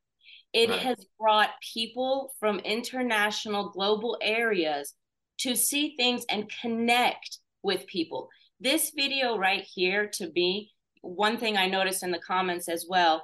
It 0.53 0.71
Right. 0.71 0.81
has 0.81 1.07
brought 1.19 1.51
people 1.61 2.35
from 2.41 2.59
international 2.61 3.71
global 3.71 4.19
areas 4.23 4.95
to 5.39 5.55
see 5.55 5.95
things 5.97 6.25
and 6.29 6.51
connect 6.61 7.39
with 7.63 7.87
people. 7.87 8.29
This 8.61 8.91
video 8.91 9.37
right 9.39 9.63
here, 9.63 10.09
to 10.15 10.31
me, 10.33 10.73
one 11.03 11.39
thing 11.39 11.57
I 11.57 11.67
noticed 11.67 12.03
in 12.03 12.11
the 12.11 12.19
comments 12.19 12.69
as 12.69 12.87
well, 12.89 13.23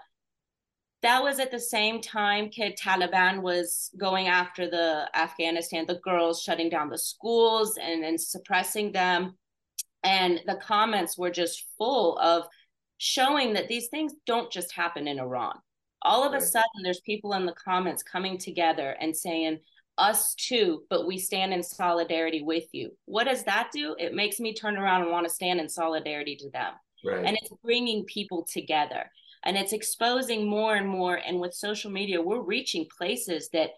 that 1.03 1.23
was 1.23 1.39
at 1.39 1.51
the 1.51 1.61
same 1.61 2.01
time 2.01 2.49
kid 2.49 2.79
Taliban 2.79 3.43
was 3.43 3.91
going 3.99 4.29
after 4.29 4.71
the 4.71 5.11
Afghanistan, 5.15 5.85
the 5.87 5.97
girls 5.97 6.43
shutting 6.43 6.71
down 6.71 6.89
the 6.89 6.99
schools 6.99 7.77
and, 7.77 8.05
and 8.05 8.19
suppressing 8.19 8.93
them. 8.93 9.37
And 10.05 10.41
the 10.47 10.57
comments 10.57 11.17
were 11.17 11.31
just 11.31 11.67
full 11.79 12.19
of 12.19 12.45
showing 12.99 13.55
that 13.55 13.69
these 13.69 13.89
things 13.89 14.13
don't 14.27 14.53
just 14.53 14.73
happen 14.73 15.09
in 15.09 15.19
Iran. 15.19 15.59
All 16.03 16.23
of 16.23 16.35
a 16.35 16.41
sudden, 16.41 16.83
there's 16.83 17.01
people 17.01 17.33
in 17.33 17.47
the 17.47 17.55
comments 17.55 18.03
coming 18.03 18.37
together 18.37 18.95
and 19.01 19.17
saying, 19.17 19.59
us 19.97 20.35
too, 20.35 20.83
but 20.91 21.07
we 21.07 21.19
stand 21.19 21.55
in 21.55 21.63
solidarity 21.63 22.43
with 22.43 22.65
you. 22.73 22.91
What 23.07 23.25
does 23.25 23.45
that 23.45 23.71
do? 23.73 23.95
It 23.99 24.13
makes 24.13 24.41
me 24.41 24.53
turn 24.53 24.77
around 24.77 25.03
and 25.03 25.11
want 25.11 25.27
to 25.27 25.33
stand 25.33 25.61
in 25.61 25.69
solidarity 25.69 26.37
to 26.37 26.51
them. 26.51 26.73
Right. 27.05 27.25
And 27.25 27.37
it's 27.41 27.53
bringing 27.63 28.05
people 28.05 28.45
together. 28.53 29.11
And 29.45 29.57
it's 29.57 29.73
exposing 29.73 30.49
more 30.49 30.75
and 30.75 30.89
more. 30.89 31.21
And 31.25 31.39
with 31.39 31.55
social 31.55 31.91
media 31.91 32.21
we're 32.21 32.41
reaching 32.41 32.87
places 32.99 33.49
that 33.53 33.71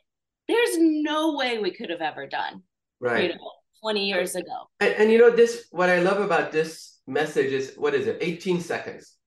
there's 0.48 0.78
no 0.78 1.34
way 1.34 1.58
we 1.58 1.70
could 1.70 1.90
have 1.90 2.00
ever 2.00 2.26
done 2.26 2.62
right. 3.00 3.24
you 3.24 3.28
know 3.30 3.52
20 3.86 4.00
years 4.00 4.34
ago. 4.34 4.68
And, 4.80 4.94
and 4.98 5.12
you 5.12 5.18
know 5.18 5.30
this 5.30 5.68
what 5.70 5.88
I 5.88 6.00
love 6.00 6.20
about 6.20 6.50
this 6.50 6.98
message 7.06 7.52
is 7.52 7.66
what 7.76 7.94
is 7.94 8.08
it? 8.08 8.16
18 8.20 8.60
seconds. 8.60 9.18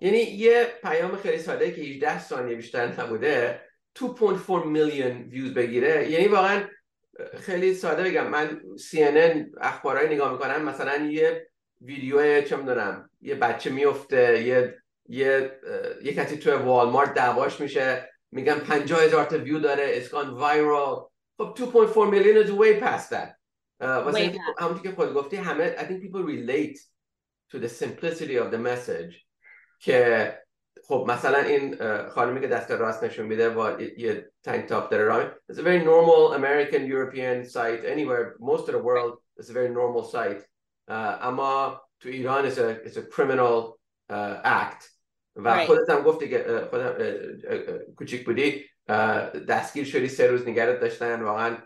یعنی 0.00 0.18
یه 0.18 0.66
پیام 0.82 1.16
خیلی 1.16 1.38
ساده 1.38 1.70
که 1.70 1.82
18 1.82 2.20
ثانیه 2.20 2.56
بیشتر 2.56 3.02
نبوده 3.02 3.60
2.4 3.98 4.66
میلیون 4.66 5.22
ویوز 5.22 5.54
بگیره 5.54 6.10
یعنی 6.10 6.28
واقعا 6.28 6.68
خیلی 7.40 7.74
ساده 7.74 8.02
بگم 8.02 8.28
من 8.28 8.60
CNN 8.76 9.46
اخبارای 9.60 10.14
نگاه 10.14 10.32
می‌کنم 10.32 10.62
مثلا 10.62 10.96
یه 11.06 11.48
ویدیو 11.80 12.42
چه 12.42 12.56
می‌دونم 12.56 13.10
یه 13.20 13.34
بچه 13.34 13.70
میفته 13.70 14.42
یه 14.42 14.74
یه 15.08 15.60
یه 16.02 16.14
کسی 16.14 16.36
توی 16.36 16.52
والمارت 16.52 17.14
دعواش 17.14 17.60
میشه 17.60 18.10
میگن 18.32 18.58
50 18.58 19.02
هزار 19.02 19.24
تا 19.24 19.38
ویو 19.38 19.58
داره 19.58 20.04
gone 20.04 20.40
viral. 20.40 21.10
خب 21.38 21.54
2.4 21.94 21.96
میلیون 21.96 22.46
is 22.46 22.50
way 22.50 22.82
past 22.82 23.10
that. 23.10 23.37
اه، 23.80 24.04
واسه 24.04 24.18
Way 24.18 24.20
اینکه 24.20 24.38
همونطور 24.58 24.82
که 24.82 24.90
خود 24.92 25.14
گفتی 25.14 25.36
همه 25.36 25.76
I 25.76 25.80
think 25.80 26.02
people 26.02 26.24
relate 26.26 26.78
to 27.52 27.58
the 27.64 27.68
simplicity 27.68 28.36
of 28.44 28.50
the 28.54 28.58
message. 28.58 29.14
که 29.80 30.34
خب 30.84 31.04
مثلا 31.08 31.38
این 31.38 31.82
اه، 31.82 32.08
خانمی 32.08 32.40
که 32.40 32.46
دست 32.46 32.70
راست 32.70 33.04
نشون 33.04 33.26
میده 33.26 33.50
با 33.50 33.70
یه- 33.70 34.00
یه 34.00 34.30
تانک 34.42 34.66
تاپ 34.66 34.90
داره 34.90 35.04
راه 35.04 35.34
it's 35.52 35.56
a 35.56 35.62
very 35.62 35.84
normal 35.84 36.34
American 36.38 36.82
European 36.86 37.48
site. 37.54 37.84
Anywhere 37.94 38.36
most 38.40 38.64
of 38.68 38.72
the 38.74 38.82
world 38.88 39.18
it's 39.40 39.50
a 39.50 39.52
very 39.52 39.68
normal 39.68 40.04
site. 40.12 40.42
اه، 40.88 41.26
اما 41.26 41.82
تو 42.00 42.08
ایران 42.08 42.50
it's 42.50 42.54
a, 42.54 42.86
it's 42.88 42.96
a 42.96 43.14
criminal 43.16 43.78
اه، 44.10 44.42
act. 44.42 44.84
و 45.36 45.54
Right. 45.54 45.66
خودت 45.66 45.90
هم 45.90 46.02
گفتی 46.02 46.28
که 46.28 46.50
اه، 46.50 46.64
خودم 46.68 46.84
اه، 46.84 46.92
اه، 46.92 47.58
اه، 47.68 47.78
کوچیک 47.96 48.24
بودی 48.26 48.64
اه، 48.88 49.30
دستگیر 49.30 49.84
شدی 49.84 50.08
سه 50.08 50.26
روز 50.26 50.48
نگرت 50.48 50.80
داشتن 50.80 51.22
واقعا 51.22 51.48
اه، 51.48 51.62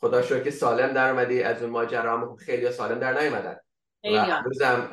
خدا 0.00 0.22
شکر 0.22 0.40
که 0.40 0.50
سالم 0.50 0.92
در 0.92 1.10
اومدی. 1.10 1.42
از 1.42 1.62
اون 1.62 1.70
ماجرا 1.70 2.18
هم 2.18 2.36
خیلی 2.36 2.72
سالم 2.72 2.98
در 2.98 3.20
نیومدن. 3.20 3.52
و 3.52 3.58
خیلی 4.02 4.16
هم. 4.16 4.42
هنوزم 4.44 4.88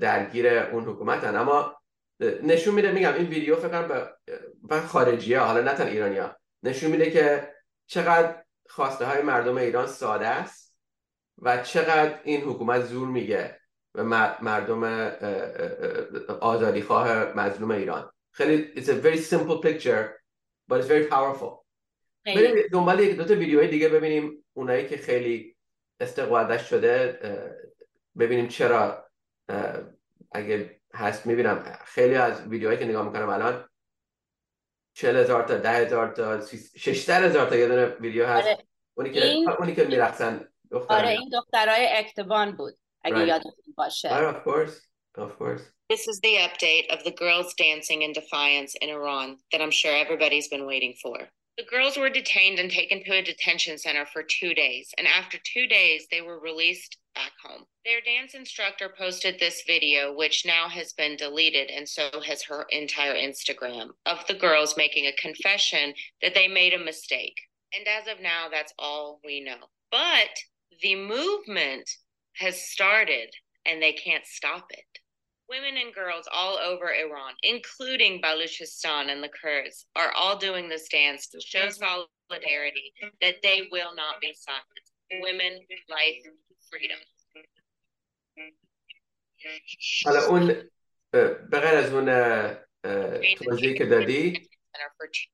درگیر 0.00 0.58
اون 0.58 0.84
حکومتن. 0.84 1.36
اما 1.36 1.76
نشون 2.20 2.74
میده 2.74 2.92
میگم 2.92 3.14
این 3.14 3.26
ویدیو 3.26 3.56
فکر 3.56 3.68
کنم 3.68 3.88
به 3.88 4.08
و 4.70 4.80
خارجی 4.80 5.34
ها 5.34 5.46
حالا 5.46 5.60
نه 5.60 5.74
تنها 5.74 5.90
ایرانی 5.90 6.18
ها 6.18 6.36
نشون 6.62 6.90
میده 6.90 7.10
که 7.10 7.54
چقدر 7.86 8.42
خواسته 8.68 9.04
های 9.04 9.22
مردم 9.22 9.56
ایران 9.56 9.86
ساده 9.86 10.26
است 10.26 10.76
و 11.38 11.62
چقدر 11.62 12.20
این 12.24 12.40
حکومت 12.40 12.84
زور 12.84 13.08
میگه 13.08 13.60
به 13.92 14.02
مر- 14.02 14.36
مردم 14.42 14.84
آزادی 16.40 16.82
خواه 16.82 17.24
مظلوم 17.24 17.70
ایران. 17.70 18.10
خیلی 18.32 18.82
it's 18.82 18.88
a 18.88 18.94
very 19.06 19.18
simple 19.18 19.58
picture 19.62 20.04
but 20.68 20.80
it's 20.80 20.88
very 20.88 21.06
powerful. 21.06 21.63
بریم 22.26 22.66
دنبال 22.72 23.00
یک 23.00 23.16
دو 23.16 23.24
تا 23.24 23.34
ویدیوهای 23.34 23.68
دیگه 23.68 23.88
ببینیم 23.88 24.44
اونایی 24.52 24.88
که 24.88 24.96
خیلی 24.96 25.56
استقوادش 26.00 26.70
شده 26.70 27.18
ببینیم 28.18 28.48
چرا 28.48 29.06
اگه 30.32 30.80
هست 30.94 31.26
می‌بینم. 31.26 31.78
خیلی 31.84 32.14
از 32.14 32.40
ویدیوهایی 32.48 32.78
که 32.78 32.84
نگاه 32.84 33.06
می‌کنم 33.06 33.28
الان 33.28 33.68
چهل 34.96 35.16
هزار 35.16 35.42
تا 35.42 35.56
ده 35.58 35.70
هزار 35.70 36.08
تا 36.14 36.46
ششتر 36.76 37.24
هزار 37.24 37.48
تا 37.50 37.56
یه 37.56 37.68
دونه 37.68 37.86
ویدیو 37.86 38.26
هست. 38.26 38.46
آره. 38.46 38.58
اونی 38.94 39.10
که 39.12 39.24
این- 39.24 39.48
اونی 39.48 39.74
که 39.74 39.84
میرقصن 39.84 40.48
دختر 40.70 40.94
آره 40.94 41.08
این 41.08 41.28
دخترای 41.32 41.86
اکتبان 41.90 42.56
بود 42.56 42.78
اگه 43.04 43.24
Right. 43.24 43.28
یادتون 43.28 43.74
باشه. 43.76 44.08
آره 44.14 44.32
of 44.32 44.44
course 44.44 44.72
of 45.18 45.30
course. 45.38 45.62
This 45.92 46.00
is 46.12 46.18
the 46.20 46.34
update 46.48 46.86
of 46.94 46.98
the 47.04 47.14
girls 47.22 47.48
dancing 47.64 48.00
in 48.06 48.12
defiance 48.20 48.72
in 48.82 48.88
Iran 48.98 49.26
that 49.52 49.60
I'm 49.64 49.74
sure 49.80 49.94
everybody's 50.04 50.48
been 50.54 50.64
waiting 50.72 50.94
for. 51.02 51.18
The 51.56 51.64
girls 51.64 51.96
were 51.96 52.10
detained 52.10 52.58
and 52.58 52.68
taken 52.68 53.04
to 53.04 53.12
a 53.12 53.22
detention 53.22 53.78
center 53.78 54.06
for 54.06 54.24
two 54.24 54.54
days, 54.54 54.92
and 54.98 55.06
after 55.06 55.38
two 55.38 55.68
days, 55.68 56.08
they 56.10 56.20
were 56.20 56.40
released 56.40 56.96
back 57.14 57.30
home. 57.44 57.64
Their 57.84 58.00
dance 58.00 58.34
instructor 58.34 58.88
posted 58.88 59.38
this 59.38 59.62
video, 59.64 60.12
which 60.12 60.44
now 60.44 60.68
has 60.68 60.92
been 60.92 61.16
deleted, 61.16 61.70
and 61.70 61.88
so 61.88 62.10
has 62.26 62.42
her 62.42 62.66
entire 62.70 63.14
Instagram, 63.14 63.90
of 64.04 64.26
the 64.26 64.34
girls 64.34 64.76
making 64.76 65.06
a 65.06 65.12
confession 65.12 65.94
that 66.22 66.34
they 66.34 66.48
made 66.48 66.74
a 66.74 66.84
mistake. 66.84 67.40
And 67.72 67.86
as 67.86 68.08
of 68.08 68.20
now, 68.20 68.48
that's 68.50 68.74
all 68.76 69.20
we 69.24 69.40
know. 69.40 69.68
But 69.92 70.30
the 70.82 70.96
movement 70.96 71.88
has 72.36 72.68
started, 72.68 73.32
and 73.64 73.80
they 73.80 73.92
can't 73.92 74.26
stop 74.26 74.66
it. 74.70 74.93
Women 75.49 75.77
and 75.83 75.93
girls 75.93 76.27
all 76.31 76.57
over 76.59 76.93
Iran, 76.93 77.33
including 77.41 78.21
Baluchistan 78.21 79.09
and 79.09 79.23
the 79.23 79.33
Kurds, 79.41 79.87
are 79.95 80.11
all 80.15 80.37
doing 80.37 80.69
this 80.69 80.87
dance 80.89 81.27
to 81.29 81.41
show 81.41 81.69
solidarity 81.69 82.93
that 83.19 83.41
they 83.41 83.67
will 83.71 83.95
not 83.95 84.21
be 84.21 84.31
silent. 84.47 84.85
Women, 85.27 85.53
life, 85.89 86.21
freedom. 86.69 86.99
حالا 90.05 90.25
اون 90.25 90.49
اه، 91.13 91.27
به 91.27 91.59
غیر 91.59 91.75
از 91.75 91.93
اون 91.93 92.09
اه، 92.09 92.57
اه، 92.83 93.35
توضیحی 93.35 93.77
که 93.77 93.85
دادی 93.85 94.33
Center 94.33 94.89
for 94.97 95.07
two 95.07 95.29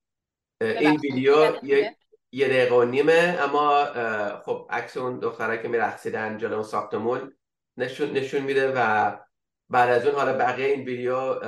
اه، 0.61 0.77
این 0.77 0.99
ویدیو 0.99 1.59
یه 1.63 1.95
یه 2.31 2.47
دقیقه 2.47 2.75
و 2.75 2.83
نیمه 2.83 3.37
اما 3.39 3.85
اه، 3.85 4.41
خب 4.41 4.67
عکس 4.69 4.97
اون 4.97 5.19
دخترایی 5.19 5.61
که 5.61 5.67
میرقصیدن 5.67 6.37
جلو 6.37 6.53
اون 6.53 6.63
ساختمون 6.63 7.37
نشون 7.77 8.11
نشون 8.11 8.41
میده 8.41 8.71
و 8.75 9.11
بعد 9.70 9.90
از 9.90 10.06
اون 10.06 10.14
حالا 10.14 10.38
بقیه 10.38 10.66
این 10.66 10.84
ویدیو 10.84 11.40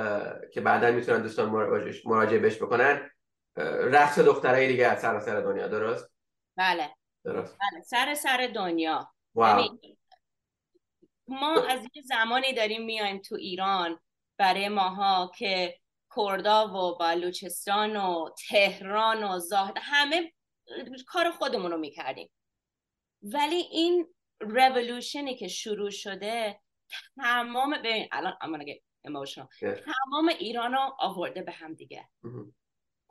که 0.53 0.61
بعدا 0.61 0.91
می‌تونن 0.91 1.21
دوستان 1.21 1.49
مراجعه 1.49 2.01
مراجعه 2.05 2.39
بهش 2.39 2.57
بکنن 2.57 3.09
رقص 3.57 4.19
دخترای 4.19 4.67
دیگه 4.67 4.87
از 4.87 5.01
سراسر 5.01 5.41
دنیا 5.41 5.67
درست؟ 5.67 6.11
بله. 6.57 6.95
درست. 7.25 7.57
بله 7.59 7.81
سر 7.81 8.13
سر 8.13 8.51
دنیا. 8.55 9.13
واو. 9.35 9.57
ببین، 9.57 9.97
ما 11.27 11.63
از 11.63 11.81
یه 11.95 12.01
زمانی 12.01 12.53
داریم 12.53 12.85
میایم 12.85 13.21
تو 13.21 13.35
ایران 13.35 13.99
برای 14.37 14.69
ماها 14.69 15.31
که 15.37 15.79
کردا 16.15 16.67
و 16.67 16.97
بلوچستان 16.97 17.95
و 17.95 18.29
تهران 18.49 19.23
و 19.23 19.39
زاهد 19.39 19.77
همه 19.81 20.33
کار 21.07 21.31
خودمون 21.31 21.71
رو 21.71 21.77
می‌کردیم. 21.77 22.29
ولی 23.21 23.55
این 23.55 24.13
رولوشنی 24.39 25.35
که 25.35 25.47
شروع 25.47 25.89
شده 25.89 26.59
تمام 27.16 27.78
ببین 27.78 28.08
الان 28.12 28.32
I'm 28.42 28.64
get 28.64 28.80
emotional 29.04 29.48
تمام 29.60 30.28
ایران 30.38 30.72
رو 30.72 30.96
آورده 30.98 31.42
به 31.42 31.52
هم 31.52 31.74
دیگه 31.74 32.08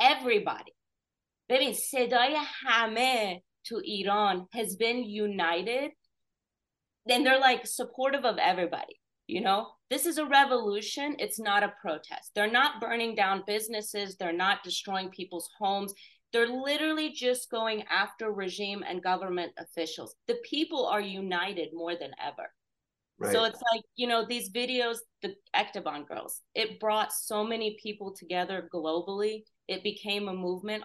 everybody 0.02 0.74
ببین 1.50 1.74
صدای 1.74 2.38
همه 2.40 3.44
تو 3.64 3.82
ایران 3.84 4.50
has 4.54 4.78
been 4.78 5.04
united 5.04 5.92
then 7.10 7.24
they're 7.24 7.40
like 7.52 7.66
supportive 7.66 8.26
of 8.26 8.38
everybody 8.38 9.02
you 9.28 9.42
know 9.42 9.68
this 9.90 10.06
is 10.06 10.18
a 10.18 10.26
revolution 10.26 11.16
it's 11.20 11.40
not 11.40 11.64
a 11.64 11.74
protest 11.82 12.28
they're 12.34 12.58
not 12.62 12.80
burning 12.82 13.14
down 13.16 13.44
businesses 13.56 14.16
they're 14.16 14.44
not 14.46 14.64
destroying 14.64 15.10
people's 15.10 15.50
homes 15.60 15.94
they're 16.32 16.56
literally 16.70 17.10
just 17.12 17.50
going 17.50 17.84
after 18.04 18.26
regime 18.32 18.84
and 18.88 19.04
government 19.12 19.52
officials 19.58 20.16
the 20.28 20.40
people 20.54 20.86
are 20.86 21.02
united 21.02 21.70
more 21.74 21.96
than 22.02 22.12
ever 22.30 22.48
right. 23.19 23.33
so 23.33 23.45
it's 23.45 23.61
like 23.73 23.83
you 23.97 24.07
know 24.07 24.25
these 24.27 24.51
videos 24.51 24.99
the 25.23 25.35
ectobon 25.55 26.07
girls 26.07 26.41
it 26.55 26.81
brought 26.81 27.13
so 27.13 27.45
many 27.45 27.77
people 27.83 28.13
together 28.13 28.69
globally 28.73 29.43
it 29.69 29.83
became 29.83 30.29
a 30.29 30.35
movement 30.35 30.83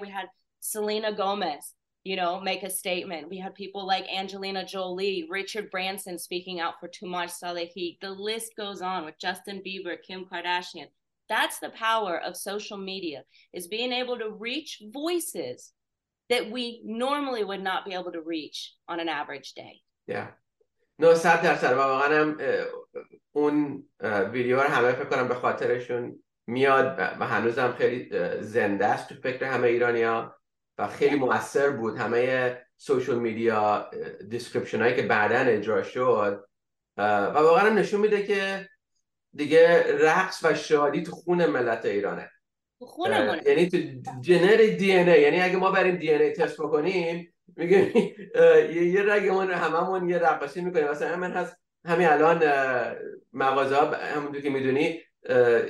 we 0.00 0.08
had 0.08 0.26
selena 0.60 1.12
gomez 1.12 1.74
you 2.04 2.16
know, 2.16 2.38
make 2.38 2.62
a 2.62 2.70
statement. 2.70 3.30
We 3.30 3.38
had 3.38 3.54
people 3.54 3.86
like 3.86 4.06
Angelina 4.14 4.64
Jolie, 4.64 5.26
Richard 5.30 5.70
Branson 5.70 6.18
speaking 6.18 6.60
out 6.60 6.74
for 6.78 6.88
Toumaj 6.88 7.32
Salehi. 7.42 7.98
The 8.00 8.10
list 8.10 8.52
goes 8.56 8.82
on 8.82 9.06
with 9.06 9.18
Justin 9.18 9.62
Bieber, 9.66 9.96
Kim 10.06 10.26
Kardashian. 10.26 10.88
That's 11.30 11.58
the 11.58 11.70
power 11.70 12.20
of 12.20 12.36
social 12.36 12.76
media 12.76 13.24
is 13.54 13.68
being 13.68 13.90
able 13.90 14.18
to 14.18 14.30
reach 14.30 14.82
voices 14.92 15.72
that 16.28 16.50
we 16.50 16.82
normally 16.84 17.42
would 17.42 17.62
not 17.62 17.86
be 17.86 17.94
able 17.94 18.12
to 18.12 18.20
reach 18.20 18.74
on 18.86 19.00
an 19.00 19.08
average 19.08 19.54
day. 19.54 19.80
Yeah. 20.06 20.28
No, 21.02 21.14
صد 21.14 21.42
درصد 21.42 21.72
و 21.72 21.76
واقعا 21.76 22.20
هم 22.20 22.38
اون 23.32 23.88
ویدیو 24.32 24.60
رو 24.60 24.68
همه 24.68 24.92
فکر 24.92 25.04
کنم 25.04 25.28
به 25.28 25.34
خاطرشون 25.34 26.22
میاد 26.46 26.98
و 26.98 27.26
هنوزم 27.26 27.74
خیلی 27.78 28.10
زنده 28.40 28.86
است 28.86 29.08
تو 29.08 29.14
فکر 29.14 29.44
همه 29.44 29.68
ایرانیا 29.68 30.36
و 30.78 30.88
خیلی 30.88 31.16
موثر 31.16 31.70
بود. 31.70 31.98
همه 31.98 32.56
social 32.76 33.18
media 33.18 33.90
description 34.28 34.80
هایی 34.82 34.96
که 34.96 35.02
بعدا 35.02 35.38
اجرا 35.38 35.82
شد 35.82 36.44
و 36.96 37.02
واقعا 37.26 37.68
نشون 37.68 38.00
میده 38.00 38.22
که 38.26 38.68
دیگه 39.32 39.84
رقص 40.00 40.44
و 40.44 40.54
شادی 40.54 41.02
تو 41.02 41.12
خون 41.12 41.46
ملت 41.46 41.84
ایرانه. 41.84 42.30
یعنی 43.46 43.68
تو 43.68 43.78
جنر 44.20 44.56
دی 44.56 44.92
ای 44.92 45.22
یعنی 45.22 45.40
اگه 45.40 45.56
ما 45.56 45.70
بریم 45.70 45.96
DNA 45.96 46.10
test 46.10 46.60
بکنیم 46.60 47.33
میگه 47.56 47.96
یه 48.82 49.02
رگمون 49.02 49.50
هممون 49.50 50.08
یه 50.08 50.18
رقصی 50.18 50.60
می‌کنیم. 50.60 50.88
مثلا 50.88 51.16
من 51.16 51.32
هست 51.32 51.56
همین 51.84 52.08
الان 52.08 52.42
مغازه 53.32 53.76
ها 53.76 53.96
همونطور 53.96 54.40
که 54.40 54.50
می‌دونی 54.50 55.00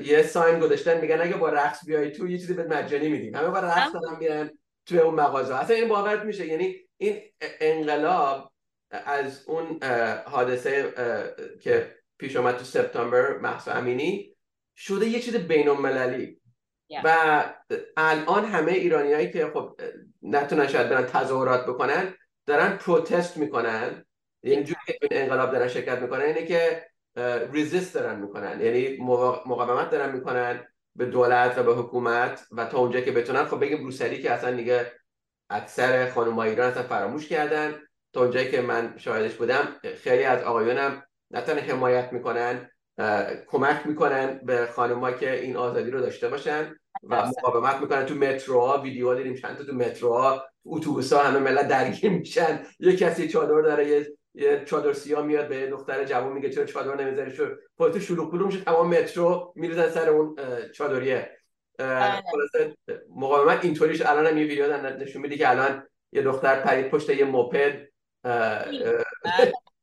یه 0.05 0.23
ساین 0.23 0.59
گذاشتن 0.59 1.01
میگن 1.01 1.21
اگه 1.21 1.37
با 1.37 1.49
رقص 1.49 1.87
بیای 1.87 2.11
تو 2.11 2.29
یه 2.29 2.39
چیزی 2.39 2.55
به 2.55 2.65
مجانی 2.65 3.09
میدیم. 3.09 3.35
همه 3.35 3.49
با 3.49 3.59
رقص 3.59 3.93
دارن 3.93 4.19
میرن 4.19 4.51
توی 4.87 4.99
اون 4.99 5.15
مغازه 5.15 5.55
اصلا 5.55 5.77
این 5.77 5.89
باورت 5.89 6.23
میشه. 6.23 6.47
یعنی 6.47 6.77
این 6.97 7.23
انقلاب 7.61 8.53
از 8.91 9.45
اون 9.49 9.79
حادثه 10.25 10.95
که 11.61 11.95
پیش 12.19 12.37
آمد 12.37 12.57
تو 12.57 12.65
سپتامبر 12.65 13.39
محسا 13.39 13.73
امینی 13.73 14.37
شده 14.77 15.07
یه 15.07 15.21
چیز 15.21 15.37
بین 15.37 15.69
المللی 15.69 16.41
و 17.05 17.45
الان 17.97 18.45
همه 18.45 18.73
ایرانیایی 18.73 19.31
که 19.31 19.47
خب 19.55 19.81
نتونن 20.25 20.67
شاید 20.67 20.89
برن 20.89 21.07
تظاهرات 21.07 21.67
بکنن 21.67 22.15
دارن 22.47 22.77
پروتست 22.77 23.37
می‌کنن. 23.37 24.05
یعنی 24.43 24.65
جوری 24.65 24.81
که 24.87 24.99
این 25.03 25.23
انقلاب 25.23 25.53
دارن 25.53 25.69
شرکت 25.69 25.99
می‌کنن 25.99 26.23
اینه 26.23 26.47
که 26.47 26.87
ریزیست 27.53 27.95
دارن 27.95 28.21
می‌کنن. 28.21 28.61
یعنی 28.61 28.97
مقاومت 29.47 29.91
دارن 29.91 30.13
می‌کنن 30.13 30.67
به 30.97 31.07
دولت 31.07 31.59
و 31.59 31.63
به 31.63 31.75
حکومت 31.75 32.47
و 32.53 32.65
تا 32.65 32.79
اونجا 32.79 33.01
که 33.01 33.13
بتونن 33.13 33.45
خب 33.45 33.61
بگیم 33.61 33.79
بروسلی 33.79 34.23
که 34.23 34.31
اصلا 34.31 34.51
دیگه 34.51 34.93
اکثر 35.51 36.11
خانم 36.11 36.39
ایران 36.39 36.71
اصلا 36.71 36.83
فراموش 36.83 37.29
کردن. 37.29 37.75
تا 38.13 38.21
اونجایی 38.21 38.51
که 38.51 38.61
من 38.61 38.95
شاهدش 38.97 39.35
بودم 39.35 39.69
خیلی 40.03 40.25
از 40.25 40.43
آقایونم 40.43 41.03
نه 41.31 41.41
حمایت 41.41 42.13
می‌کنن 42.13 42.71
کمک 43.47 43.87
می‌کنن 43.87 44.41
به 44.45 44.67
خانم‌ها 44.67 45.13
که 45.13 45.41
این 45.41 45.57
آزادی 45.57 45.91
رو 45.91 46.01
داشته 46.01 46.29
باشن. 46.29 46.77
و 47.03 47.27
مقاومت 47.27 47.81
می‌کنن 47.81 48.07
تو 48.07 48.15
متروها 48.15 48.81
ویدیو 48.81 49.15
دیدیم. 49.15 49.35
چند 49.35 49.57
تا 49.57 49.65
تو 49.65 49.73
متروها 49.73 50.45
اتوبوس 50.67 51.13
ها 51.13 51.23
همه 51.23 51.39
ملت 51.39 51.69
درگیر 51.69 52.11
میشن. 52.11 52.67
یه 52.81 52.97
کسی 52.97 53.29
چادر 53.29 53.61
داره 53.61 53.89
یه 53.89 54.07
یه 54.35 54.65
چادر 54.65 54.93
سیاه 54.93 55.27
میاد 55.27 55.49
به 55.49 55.67
دختر 55.67 56.05
جوان 56.05 56.33
میگه 56.33 56.51
چرا 56.51 56.65
چادر 56.65 57.05
نمی‌ذاری؟ 57.05 57.31
شو 57.31 57.47
خودت 57.77 57.99
شلوغ 57.99 58.31
پلو 58.31 58.47
میشه. 58.47 58.61
تمام 58.61 58.89
مترو 58.89 59.53
میریزن 59.57 59.89
سر 59.89 60.09
اون 60.09 60.37
چادریه. 60.75 61.39
بله. 61.79 62.23
خلاصه 62.33 62.77
مقاومت 63.17 63.65
اینطوریش 63.65 64.03
الان 64.03 64.27
هم 64.27 64.39
یه 64.39 64.45
ویدیو 64.45 64.77
نشون 64.77 65.23
میده 65.23 65.37
که 65.37 65.51
الان 65.51 65.83
یه 66.13 66.23
دختر 66.23 66.61
پرید 66.61 66.89
پشت 66.89 67.11
یه 67.11 67.25
موپد. 67.25 67.89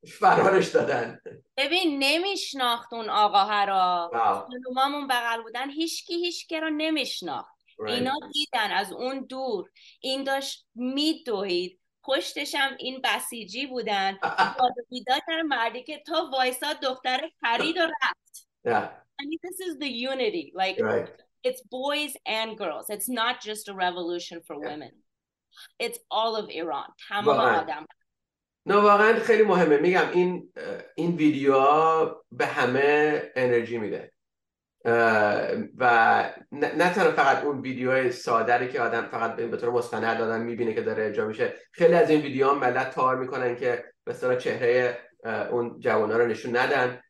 فرارش 0.07 0.67
دادن. 0.67 1.19
ببین 1.57 2.03
نمیشناخت 2.03 2.93
اون 2.93 3.09
آقا 3.09 3.63
را 3.63 4.09
خانومامون 4.49 5.07
بغل 5.07 5.41
بودن. 5.41 5.69
هیچکی 5.69 6.13
هیچکی 6.13 6.59
رو 6.59 6.69
نمیشناخت. 6.69 7.55
اینا 7.87 8.13
دیدن 8.33 8.71
از 8.71 8.93
اون 8.93 9.25
دور. 9.25 9.69
این 9.99 10.23
داشت 10.23 10.67
میدوید. 10.75 11.81
پشتشم 12.03 12.75
این 12.79 13.01
بسیجی 13.03 13.65
بودن. 13.65 14.17
بیداد 14.89 15.21
مردی 15.45 15.83
که 15.83 16.03
تا 16.07 16.29
وایسا 16.33 16.73
دختر 16.73 17.29
پرید 17.41 17.77
و 17.77 17.81
رفت. 17.81 18.47
Yeah. 18.67 18.89
I 19.21 19.25
mean, 19.25 19.39
this 19.43 19.59
is 19.67 19.77
the 19.79 19.91
unity. 20.11 20.51
Like 20.55 20.79
right. 20.79 21.09
it's 21.43 21.61
boys 21.79 22.13
and 22.25 22.57
girls. 22.57 22.89
It's 22.89 23.09
not 23.09 23.41
just 23.41 23.69
a 23.69 23.73
revolution 23.73 24.41
for 24.47 24.55
yeah. 24.55 24.69
women. 24.69 24.91
It's 25.79 25.99
all 26.09 26.35
of 26.35 26.49
Iran. 26.49 26.89
تمام 27.09 27.39
آدم 27.39 27.85
نه 28.65 28.75
واقعا 28.75 29.19
خیلی 29.19 29.43
مهمه. 29.43 29.77
میگم 29.77 30.09
این 30.13 30.53
این 30.95 31.15
ویدیو 31.15 31.55
به 32.31 32.45
همه 32.45 33.23
انرژی 33.35 33.77
میده. 33.77 34.11
و 35.77 36.33
نه 36.51 36.93
تنها 36.93 37.11
فقط 37.11 37.43
اون 37.43 37.61
ویدیو 37.61 38.11
ساده 38.11 38.67
که 38.67 38.81
آدم 38.81 39.05
فقط 39.05 39.35
به 39.35 39.57
طور 39.57 39.69
مستند 39.69 40.17
دادن 40.17 40.41
می‌بینه 40.41 40.73
که 40.73 40.81
داره 40.81 41.05
اجرا 41.05 41.27
میشه. 41.27 41.53
خیلی 41.71 41.93
از 41.93 42.09
این 42.09 42.21
ویدیوها 42.21 42.53
ملت 42.53 42.89
تار 42.89 43.17
می‌کنن 43.17 43.55
که 43.55 43.85
به 44.03 44.37
چهره 44.39 44.99
اون 45.51 45.79
جوانا 45.79 46.17
رو 46.17 46.27
نشون 46.27 46.57
ندن. 46.57 47.01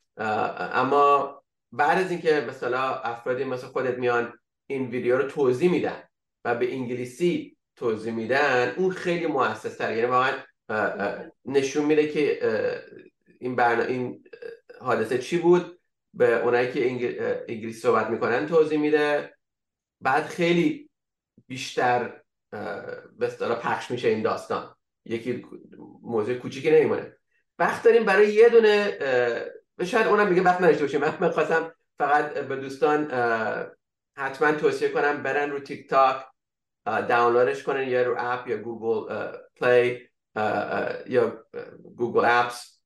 اما 0.73 1.41
بعد 1.71 1.97
از 1.97 2.11
اینکه 2.11 2.45
مثلا 2.49 2.95
افرادی 2.95 3.43
مثل 3.43 3.67
خودت 3.67 3.97
میان 3.97 4.33
این 4.67 4.89
ویدیو 4.89 5.17
رو 5.17 5.27
توضیح 5.27 5.71
میدن 5.71 6.03
و 6.45 6.55
به 6.55 6.73
انگلیسی 6.73 7.57
توضیح 7.75 8.13
میدن 8.13 8.73
اون 8.77 8.91
خیلی 8.91 9.27
موثرتره 9.27 9.95
یعنی 9.97 10.11
واقعا 10.11 10.31
نشون 11.45 11.85
میده 11.85 12.07
که 12.07 12.39
این 13.39 13.55
برنامه 13.55 13.89
این 13.89 14.23
حادثه 14.79 15.17
چی 15.17 15.37
بود؟ 15.37 15.79
به 16.13 16.43
اونایی 16.43 16.71
که 16.71 16.91
انگلیسی 17.47 17.79
صحبت 17.79 18.09
می‌کنن 18.09 18.47
توضیح 18.47 18.79
میده. 18.79 19.33
بعد 20.01 20.25
خیلی 20.25 20.89
بیشتر 21.47 22.21
به 23.19 23.27
پخش 23.61 23.91
میشه 23.91 24.07
این 24.07 24.21
داستان. 24.21 24.75
یکی 25.05 25.45
موضوع 26.01 26.35
کوچیکی 26.35 26.71
نمیمونه. 26.71 27.17
وقت 27.59 27.83
داریم 27.83 28.05
برای 28.05 28.33
یه 28.33 28.49
دونه 28.49 28.97
شاید 29.85 30.07
اونم 30.07 30.27
میگه 30.27 30.41
وقت 30.41 30.61
نداشته 30.61 30.83
باشیم. 30.83 31.01
من 31.01 31.17
می‌خواستم 31.21 31.73
فقط 31.97 32.33
به 32.33 32.55
دوستان 32.55 33.11
حتما 34.17 34.51
توصیه 34.51 34.89
کنم 34.89 35.23
برن 35.23 35.49
رو 35.51 35.59
تیک 35.59 35.89
تاک 35.89 36.25
دانلودش 36.85 37.63
کنن 37.63 37.87
یا 37.87 38.03
رو 38.03 38.15
app 38.17 38.47
یا 38.47 38.57
Google 38.57 39.31
Play. 39.55 40.10
یا 41.07 41.43
Google 41.95 42.25
Apps 42.25 42.81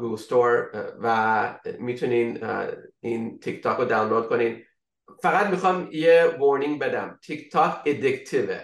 Google 0.00 0.16
Store 0.16 0.70
و 1.02 1.58
می‌تونین 1.78 2.46
این 3.00 3.38
تیک 3.38 3.62
تاک 3.62 3.78
رو 3.78 3.84
دانلود 3.84 4.28
کنین. 4.28 4.64
فقط 5.22 5.46
می‌خوام 5.46 5.88
یه 5.92 6.36
warning 6.38 6.80
بدم. 6.80 7.18
تیک 7.22 7.52
تاک 7.52 7.82
addictive 7.86 8.53
ه 8.53 8.60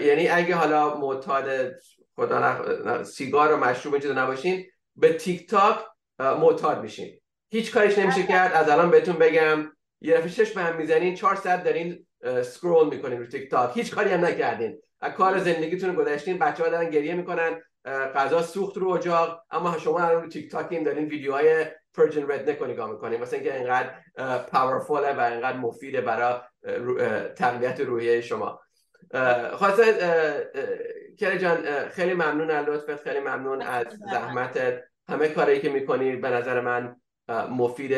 یعنی 0.00 0.28
اگه 0.28 0.54
حالا 0.54 0.96
معتاد 0.96 1.72
خدا 2.16 3.04
سیگار 3.04 3.52
و 3.52 3.56
مشروب 3.56 3.98
چیز 3.98 4.10
نباشین 4.10 4.66
به 4.96 5.12
تیک 5.12 5.50
تاک 5.50 5.78
معتاد 6.18 6.82
میشین. 6.82 7.20
هیچ 7.52 7.72
کارش 7.74 7.98
نمیشه 7.98 8.22
کرد. 8.22 8.52
از 8.52 8.68
الان 8.68 8.90
بهتون 8.90 9.16
بگم. 9.16 9.72
یه 10.00 10.16
دفعه 10.16 10.28
چشم 10.28 10.52
به 10.52 10.62
هم 10.62 10.76
می‌زنین. 10.76 11.14
چهار 11.14 11.34
ساعت 11.34 11.64
دارین 11.64 12.06
scroll 12.42 12.88
می‌کنین 12.88 13.18
رو 13.18 13.26
تیک 13.26 13.50
تاک 13.50 13.76
هیچ 13.76 13.94
کاری 13.94 14.10
هم 14.10 14.24
نکردین. 14.24 14.78
از 15.00 15.12
کار 15.12 15.38
زندگیتون 15.38 15.94
گذشتین 15.94 16.38
بچه 16.38 16.62
ها 16.64 16.68
دارن 16.68 16.90
گریه 16.90 17.14
می‌کنن 17.14 17.62
غذا 18.14 18.42
سوخت 18.42 18.76
رو 18.76 18.88
اجاق 18.88 19.42
اما 19.50 19.78
شما 19.78 20.00
الان 20.00 20.22
رو 20.22 20.28
تیک 20.28 20.50
تاکین 20.50 20.82
دارین 20.82 21.08
ویدیوهای 21.08 21.66
پرژن 21.94 22.30
ردنک 22.30 22.58
رو 22.58 22.66
نگاه 22.66 22.90
می‌کنین. 22.90 23.20
مثلا 23.20 23.38
اینکه 23.38 23.56
اینقدر 23.56 23.94
پاورفوله 24.38 25.12
و 25.12 25.20
اینقدر 25.20 25.56
مفیده 25.56 26.00
برای 26.00 26.34
تقویت 27.36 27.80
روحیه 27.80 28.20
شما. 28.20 28.60
خواسته 29.52 29.84
کلی 31.18 31.38
جان 31.38 31.88
خیلی 31.88 32.14
ممنون 32.14 32.50
از 32.50 32.66
لطفت 32.66 33.02
خیلی 33.02 33.20
ممنون 33.20 33.62
از 33.62 33.86
زحمتت. 34.10 34.82
همه 35.08 35.28
کاری 35.28 35.60
که 35.60 35.68
می‌کنی 35.68 36.16
به 36.16 36.28
نظر 36.28 36.60
من 36.60 36.96
مفید 37.50 37.92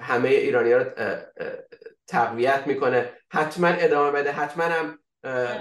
همه 0.00 0.28
ایرانی 0.28 0.72
ها 0.72 0.78
رو 0.78 0.84
تقویت 2.06 2.66
می‌کنه. 2.66 3.12
حتما 3.32 3.68
ادامه 3.68 4.10
بده. 4.10 4.32
حتما 4.32 4.64
هم 4.64 4.98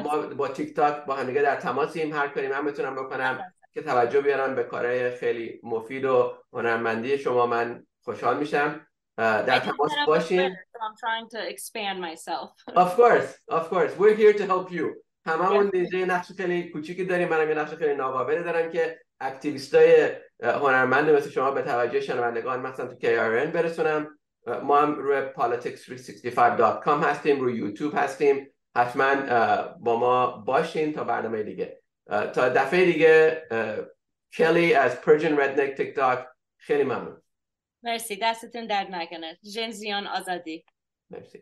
ما 0.04 0.17
با 0.17 0.47
تیک 0.47 0.75
تاک 0.75 1.06
با 1.06 1.15
همدیگه 1.15 1.41
در 1.41 1.56
تماسیم. 1.56 2.13
هر 2.13 2.27
کاری 2.27 2.47
من 2.47 2.65
بتونم 2.65 2.95
بکنم 2.95 3.54
که 3.73 3.82
توجه 3.82 4.21
بیارم 4.21 4.56
به 4.56 4.63
کارهای 4.63 5.12
خیلی 5.12 5.60
مفید 5.63 6.06
و 6.06 6.34
هنرمندی 6.54 7.17
شما. 7.17 7.45
من 7.45 7.86
خوشحال 8.04 8.38
میشم. 8.38 8.88
در 9.17 9.60
تماس 9.60 9.91
باشین. 10.08 10.56
I'm 10.56 10.95
trying 11.06 11.27
to 11.36 11.39
expand 11.54 11.97
myself. 12.08 12.49
Of 12.75 12.95
course, 12.95 13.30
of 13.58 13.69
course. 13.69 13.91
We're 13.99 14.15
here 14.15 14.34
to 14.34 14.45
help 14.45 14.71
you. 14.71 14.88
هممون 15.25 15.69
دیگه 15.69 16.06
نقش 16.06 16.32
خیلی 16.38 16.69
کوچیکی 16.69 17.06
داریم. 17.06 17.30
منم 17.30 17.49
یه 17.49 17.56
نقش 17.56 17.73
خیلی 17.73 17.95
ناقابلی 17.95 18.43
دارم 18.43 18.71
که 18.71 18.99
اکتیویستای 19.19 20.10
هنرمند 20.43 21.10
مثل 21.10 21.30
شما 21.30 21.51
به 21.51 21.62
توجه 21.62 22.01
شنوندگان 22.01 22.60
مثلا 22.60 22.88
تو 22.88 22.95
KRN 22.95 23.47
برسونم. 23.47 24.19
ما 24.47 24.82
هم 24.82 24.95
روی 24.95 25.30
politics365.com 25.34 27.04
هستیم 27.04 27.41
روی 27.41 27.58
یوتیوب 27.58 27.93
هستیم. 27.95 28.47
حتما 28.77 29.15
با 29.80 29.99
ما 29.99 30.27
باشین 30.27 30.93
تا 30.93 31.04
برنامه 31.04 31.43
دیگه. 31.43 31.82
تا 32.06 32.49
دفعه 32.49 32.86
دیگه 32.86 33.43
کلی 34.34 34.73
از 34.73 35.01
Persian 35.02 35.39
Redneck 35.39 35.78
تیک 35.77 35.95
تاک 35.95 36.27
خیلی 36.58 36.84
ممنون. 36.84 37.21
مرسی. 37.84 38.19
دستتون 38.21 38.67
درد 38.67 38.88
نکنه. 38.91 39.38
زن 39.54 39.69
زندگی 39.69 40.08
آزادی. 40.08 40.65
مرسی. 41.10 41.39